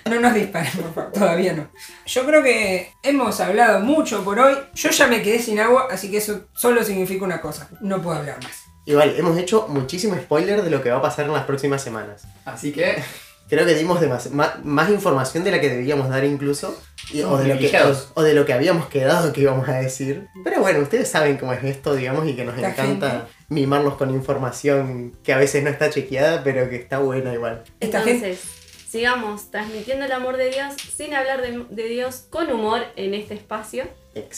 No 0.06 0.20
nos 0.20 0.34
disparen, 0.34 0.72
por 0.74 0.94
favor, 0.94 1.12
todavía 1.14 1.54
no. 1.54 1.70
Yo 2.06 2.26
creo 2.26 2.44
que 2.44 2.92
hemos 3.04 3.40
hablado 3.40 3.80
mucho 3.80 4.24
por 4.24 4.38
hoy. 4.40 4.56
Yo 4.76 4.90
ya 4.92 5.08
me 5.08 5.22
quedé 5.22 5.40
sin 5.40 5.60
agua, 5.60 5.88
así 5.92 6.12
que 6.12 6.18
eso 6.18 6.48
solo 6.54 6.84
significa 6.84 7.26
una 7.26 7.42
cosa. 7.42 7.70
No 7.82 8.02
puedo 8.02 8.18
hablar 8.18 8.38
más. 8.44 8.64
Igual, 8.86 9.16
hemos 9.18 9.38
hecho 9.38 9.68
muchísimo 9.68 10.16
spoiler 10.16 10.62
de 10.62 10.70
lo 10.70 10.82
que 10.82 10.92
va 10.92 10.98
a 10.98 11.02
pasar 11.02 11.26
en 11.26 11.34
las 11.34 11.44
próximas 11.46 11.82
semanas. 11.82 12.24
Así 12.46 12.72
que, 12.72 13.04
Creo 13.50 13.66
que 13.66 13.76
dimos 13.76 14.00
ma- 14.32 14.60
más, 14.64 14.90
información 14.90 15.44
de 15.46 15.52
la 15.52 15.62
que 15.62 15.70
debíamos 15.70 16.10
dar 16.10 16.24
incluso. 16.26 16.78
Y- 17.12 17.22
o, 17.22 17.38
de 17.38 17.48
lo 17.54 17.60
que, 17.60 17.72
o 18.16 18.22
de 18.24 18.34
lo 18.34 18.46
que 18.46 18.54
habíamos 18.54 18.88
quedado 18.88 19.32
que 19.34 19.42
íbamos 19.42 19.68
a 19.70 19.74
decir. 19.80 20.28
Pero 20.44 20.62
bueno, 20.62 20.80
ustedes 20.80 21.08
saben 21.10 21.38
cómo 21.38 21.54
es 21.54 21.64
esto, 21.64 21.96
digamos, 21.96 22.28
y 22.28 22.36
que 22.36 22.44
nos 22.46 22.58
La 22.58 22.70
encanta 22.70 23.10
gente. 23.12 23.26
mimarlos 23.50 23.96
con 23.96 24.10
información 24.10 25.14
que 25.24 25.34
a 25.34 25.38
veces 25.38 25.64
no 25.64 25.70
está 25.70 25.90
chequeada, 25.90 26.44
pero 26.44 26.70
que 26.70 26.76
está 26.78 27.00
buena 27.00 27.34
igual. 27.34 27.64
Esta 27.80 28.02
gente- 28.02 28.28
Entonces, 28.32 28.52
sigamos 28.90 29.52
transmitiendo 29.52 30.06
el 30.06 30.12
amor 30.12 30.38
de 30.38 30.50
Dios 30.50 30.74
sin 30.96 31.14
hablar 31.14 31.42
de, 31.42 31.66
de 31.70 31.84
Dios 31.88 32.26
con 32.30 32.52
humor 32.52 32.82
en 32.96 33.14
este 33.14 33.34
espacio 33.34 33.86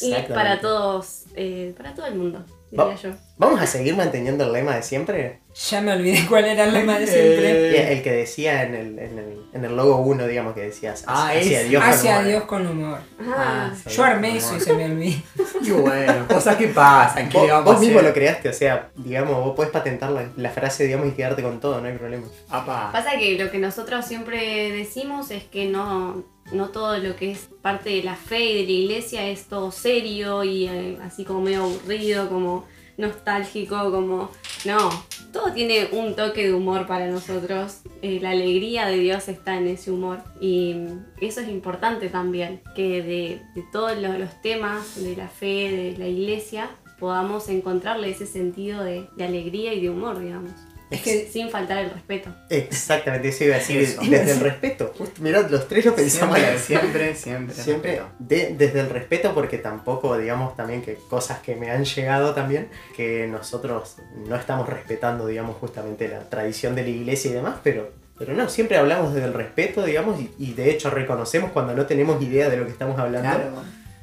y 0.02 0.14
para 0.34 0.60
todos, 0.60 1.24
eh, 1.36 1.74
para 1.78 1.94
todo 1.94 2.06
el 2.08 2.16
mundo, 2.16 2.44
diría 2.72 2.86
Va- 2.86 2.96
yo. 2.96 3.10
¿Vamos 3.38 3.62
a 3.62 3.66
seguir 3.68 3.96
manteniendo 3.96 4.44
el 4.44 4.52
lema 4.52 4.76
de 4.76 4.84
siempre? 4.84 5.40
Ya 5.70 5.80
me 5.80 5.94
olvidé 5.94 6.26
cuál 6.28 6.44
era 6.44 6.66
el 6.66 6.74
lema 6.74 7.00
de 7.00 7.08
siempre. 7.08 7.52
Eh, 7.80 7.94
El 7.94 8.04
que 8.04 8.12
decía 8.12 8.64
en 8.64 8.76
el, 8.76 9.00
en 9.00 9.18
el, 9.18 9.42
en 9.54 9.64
el 9.66 9.78
logo 9.78 9.96
1, 10.02 10.28
digamos, 10.28 10.54
que 10.54 10.62
decías 10.62 11.06
Ah, 11.08 11.30
hacia. 11.34 11.64
Dios. 11.64 11.82
con 11.82 11.90
Hacia 11.94 12.12
humor. 12.18 12.26
Dios 12.28 12.44
con 12.44 12.68
humor. 12.68 13.00
Ah, 13.22 13.72
sí. 13.82 13.90
Yo 13.96 14.04
armé 14.04 14.36
eso 14.38 14.58
y 14.58 14.60
se 14.60 14.74
me 14.74 14.86
olvidó. 14.86 15.18
y 15.62 15.72
bueno, 15.72 16.28
cosas 16.28 16.58
que 16.58 16.68
pasan. 16.68 17.30
¿Qué 17.30 17.38
Vos, 17.64 17.80
mismo 17.80 18.02
lo 18.02 18.14
creaste, 18.14 18.50
o 18.50 18.54
sea, 18.54 18.90
digamos, 18.98 19.36
vos 19.44 19.56
podés 19.56 19.72
patentar 19.72 20.12
la, 20.12 20.28
la 20.36 20.50
frase, 20.50 20.84
digamos, 20.84 21.08
y 21.08 21.12
quedarte 21.12 21.42
con 21.42 21.62
todo, 21.62 21.80
no 21.80 21.88
hay 21.88 21.98
problema. 21.98 22.28
Apa. 22.50 22.92
Pasa 22.92 23.12
que 23.18 23.38
lo 23.42 23.50
que 23.50 23.58
nosotros 23.60 24.06
siempre 24.06 24.72
decimos 24.74 25.32
es 25.32 25.44
que 25.46 25.66
no, 25.66 26.26
no 26.52 26.70
todo 26.70 26.98
lo 26.98 27.16
que 27.16 27.32
es 27.32 27.50
parte 27.62 27.90
de 27.90 28.04
la 28.04 28.16
fe 28.16 28.44
y 28.52 28.58
de 28.58 28.64
la 28.64 28.72
iglesia 28.72 29.28
es 29.28 29.46
todo 29.46 29.72
serio 29.72 30.44
y 30.44 30.68
eh, 30.68 30.98
así 31.02 31.24
como 31.26 31.42
medio 31.42 31.64
aburrido, 31.64 32.30
como 32.30 32.66
nostálgico, 32.98 33.92
como... 33.92 34.30
No, 34.66 34.90
todo 35.32 35.54
tiene 35.54 35.88
un 35.94 36.16
toque 36.18 36.48
de 36.48 36.54
humor 36.54 36.86
para 36.86 37.08
nosotros. 37.08 37.80
Eh, 38.02 38.20
la 38.22 38.32
alegría 38.32 38.88
de 38.88 38.98
Dios 38.98 39.30
está 39.30 39.58
en 39.58 39.68
ese 39.68 39.90
humor 39.90 40.20
y 40.42 40.76
eso 41.22 41.40
es 41.40 41.48
importante 41.48 42.10
también, 42.10 42.62
que 42.76 43.02
de, 43.02 43.42
todos 43.72 43.98
lo- 43.98 44.18
los 44.18 44.42
temas 44.42 45.02
de 45.02 45.16
la 45.16 45.30
fe, 45.30 45.72
de 45.72 45.96
la 45.98 46.08
iglesia, 46.08 46.70
podamos 47.00 47.48
encontrarle 47.48 48.10
ese 48.10 48.26
sentido 48.26 48.84
de, 48.84 49.08
de 49.16 49.24
alegría 49.24 49.74
y 49.74 49.80
de 49.80 49.90
humor, 49.90 50.20
digamos. 50.20 50.52
Es 50.92 51.02
que 51.02 51.30
Sin 51.32 51.50
faltar 51.50 51.78
el 51.78 51.92
respeto. 51.92 52.34
Exactamente, 52.50 53.30
eso 53.30 53.44
iba 53.44 53.56
a 53.56 53.60
decir, 53.60 53.82
Eso. 53.82 54.02
desde 54.02 54.32
el 54.32 54.40
respeto. 54.50 54.94
Justo, 54.98 55.22
mirá, 55.22 55.42
los 55.42 55.68
tres 55.68 55.86
lo 55.86 55.96
pensamos. 55.96 56.38
Siempre, 56.38 57.14
siempre, 57.16 57.16
siempre. 57.16 57.56
Siempre 57.56 58.02
de- 58.20 58.56
desde 58.58 58.80
el 58.80 58.90
respeto, 58.90 59.34
porque 59.34 59.58
tampoco, 59.60 60.18
digamos, 60.18 60.56
también 60.56 60.82
que 60.82 60.96
cosas 61.10 61.40
que 61.40 61.56
me 61.56 61.70
han 61.72 61.86
llegado 61.86 62.34
también, 62.34 62.70
que 62.96 63.28
nosotros 63.28 63.98
no 64.28 64.36
estamos 64.36 64.68
respetando, 64.68 65.28
digamos, 65.28 65.58
justamente 65.58 66.08
la 66.08 66.22
tradición 66.30 66.76
de 66.76 66.84
la 66.84 66.90
iglesia 66.90 67.32
y 67.32 67.34
demás, 67.36 67.58
pero, 67.64 67.92
pero 68.18 68.34
no, 68.34 68.50
siempre 68.50 68.78
hablamos 68.78 69.14
desde 69.14 69.28
el 69.28 69.34
respeto, 69.34 69.84
digamos, 69.86 70.20
y, 70.20 70.32
y 70.40 70.54
de 70.54 70.72
hecho 70.72 70.90
reconocemos 70.90 71.52
cuando 71.52 71.74
no 71.76 71.86
tenemos 71.86 72.22
idea 72.22 72.50
de 72.50 72.58
lo 72.58 72.66
que 72.66 72.72
estamos 72.72 72.98
hablando. 73.00 73.30
Claro. 73.30 73.52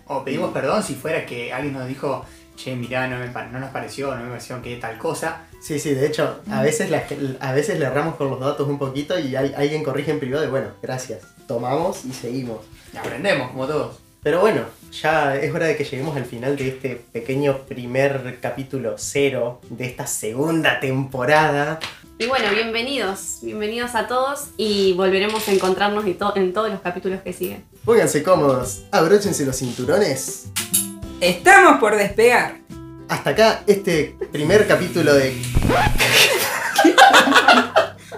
O 0.09 0.23
pedimos 0.25 0.52
perdón 0.52 0.85
si 0.85 0.95
fuera 0.95 1.26
que 1.26 1.52
alguien 1.52 1.75
nos 1.75 1.88
dijo, 1.88 2.25
che, 2.56 2.75
mirá, 2.75 3.06
no, 3.06 3.18
me 3.18 3.28
pa- 3.28 3.46
no 3.46 3.58
nos 3.60 3.70
pareció, 3.70 4.14
no 4.14 4.22
me 4.25 4.30
pareció 4.30 4.60
que 4.62 4.76
tal 4.76 4.98
cosa. 4.98 5.42
Sí, 5.60 5.78
sí, 5.78 5.94
de 5.94 6.06
hecho, 6.06 6.40
a 6.50 6.62
veces, 6.62 6.90
la- 6.90 7.04
a 7.40 7.52
veces 7.52 7.78
le 7.78 7.84
erramos 7.86 8.16
con 8.16 8.30
los 8.30 8.40
datos 8.40 8.68
un 8.68 8.78
poquito 8.78 9.18
y 9.18 9.36
hay- 9.36 9.54
alguien 9.56 9.84
corrige 9.84 10.10
en 10.10 10.18
privado 10.20 10.44
y 10.44 10.48
bueno, 10.48 10.68
gracias. 10.82 11.20
Tomamos 11.46 12.04
y 12.04 12.12
seguimos. 12.12 12.58
Y 12.92 12.96
aprendemos, 12.96 13.50
como 13.50 13.66
todos. 13.66 13.98
Pero 14.22 14.40
bueno, 14.40 14.62
ya 14.90 15.36
es 15.36 15.54
hora 15.54 15.66
de 15.66 15.76
que 15.76 15.84
lleguemos 15.84 16.16
al 16.16 16.25
final 16.25 16.56
de 16.56 16.68
este 16.68 16.96
pequeño 17.12 17.58
primer 17.58 18.38
capítulo 18.40 18.94
cero 18.98 19.60
de 19.70 19.86
esta 19.86 20.06
segunda 20.08 20.80
temporada. 20.80 21.78
Y 22.18 22.26
bueno, 22.26 22.46
bienvenidos, 22.52 23.38
bienvenidos 23.42 23.94
a 23.94 24.08
todos 24.08 24.46
y 24.56 24.94
volveremos 24.94 25.46
a 25.48 25.52
encontrarnos 25.52 26.04
to- 26.18 26.32
en 26.34 26.52
todos 26.52 26.70
los 26.70 26.80
capítulos 26.80 27.20
que 27.22 27.32
siguen. 27.32 27.64
Pónganse 27.84 28.22
cómodos, 28.25 28.84
abróchense 28.90 29.44
los 29.46 29.56
cinturones. 29.58 30.46
Estamos 31.20 31.79
por 31.81 31.96
despegar. 31.96 32.59
Hasta 33.09 33.31
acá 33.31 33.62
este 33.66 34.16
primer 34.33 34.66
capítulo 34.66 35.14
de... 35.14 35.33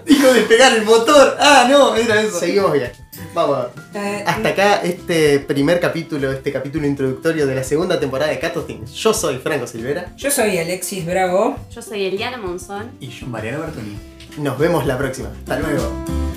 Dijo 0.06 0.32
despegar 0.32 0.72
el 0.74 0.84
motor. 0.84 1.36
Ah, 1.38 1.66
no, 1.68 1.94
era 1.94 2.20
eso. 2.22 2.38
Seguimos 2.40 2.72
bien. 2.72 2.90
Vamos. 3.34 3.66
Eh, 3.94 4.24
Hasta 4.26 4.48
acá 4.48 4.76
este 4.82 5.38
primer 5.40 5.80
capítulo, 5.80 6.32
este 6.32 6.50
capítulo 6.50 6.86
introductorio 6.86 7.46
de 7.46 7.54
la 7.54 7.62
segunda 7.64 8.00
temporada 8.00 8.30
de 8.32 8.38
Cato 8.38 8.62
Things. 8.62 8.92
Yo 8.94 9.12
soy 9.12 9.38
Franco 9.38 9.66
Silvera. 9.66 10.12
yo 10.16 10.30
soy 10.30 10.56
Alexis 10.58 11.04
Bravo. 11.04 11.56
Yo 11.70 11.82
soy 11.82 12.06
Eliana 12.06 12.38
Monzón. 12.38 12.90
Y 13.00 13.08
yo, 13.08 13.26
Mariano 13.26 13.60
Bertoni. 13.60 13.98
Nos 14.38 14.58
vemos 14.58 14.86
la 14.86 14.96
próxima. 14.96 15.28
Hasta 15.40 15.58
luego. 15.58 16.27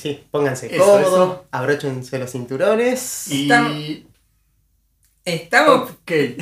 Sí, 0.00 0.24
pónganse 0.30 0.74
Eso, 0.74 0.84
cómodos, 0.84 1.06
eso. 1.08 1.44
abróchense 1.50 2.18
los 2.18 2.30
cinturones. 2.30 3.26
Y. 3.28 4.06
Estamos 5.24 5.90
Ok. 5.90 6.10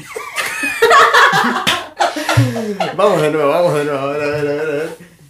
Vamos 2.97 3.23
de 3.23 3.31
nuevo, 3.31 3.51
vamos 3.51 3.75
de 3.75 3.85
nuevo. 3.85 3.99
A 3.99 4.07
ver, 4.13 4.23
a 4.23 4.27
ver, 4.29 4.39
a 4.39 4.43
ver, 4.43 4.61
a 4.61 4.65
ver. 4.65 4.97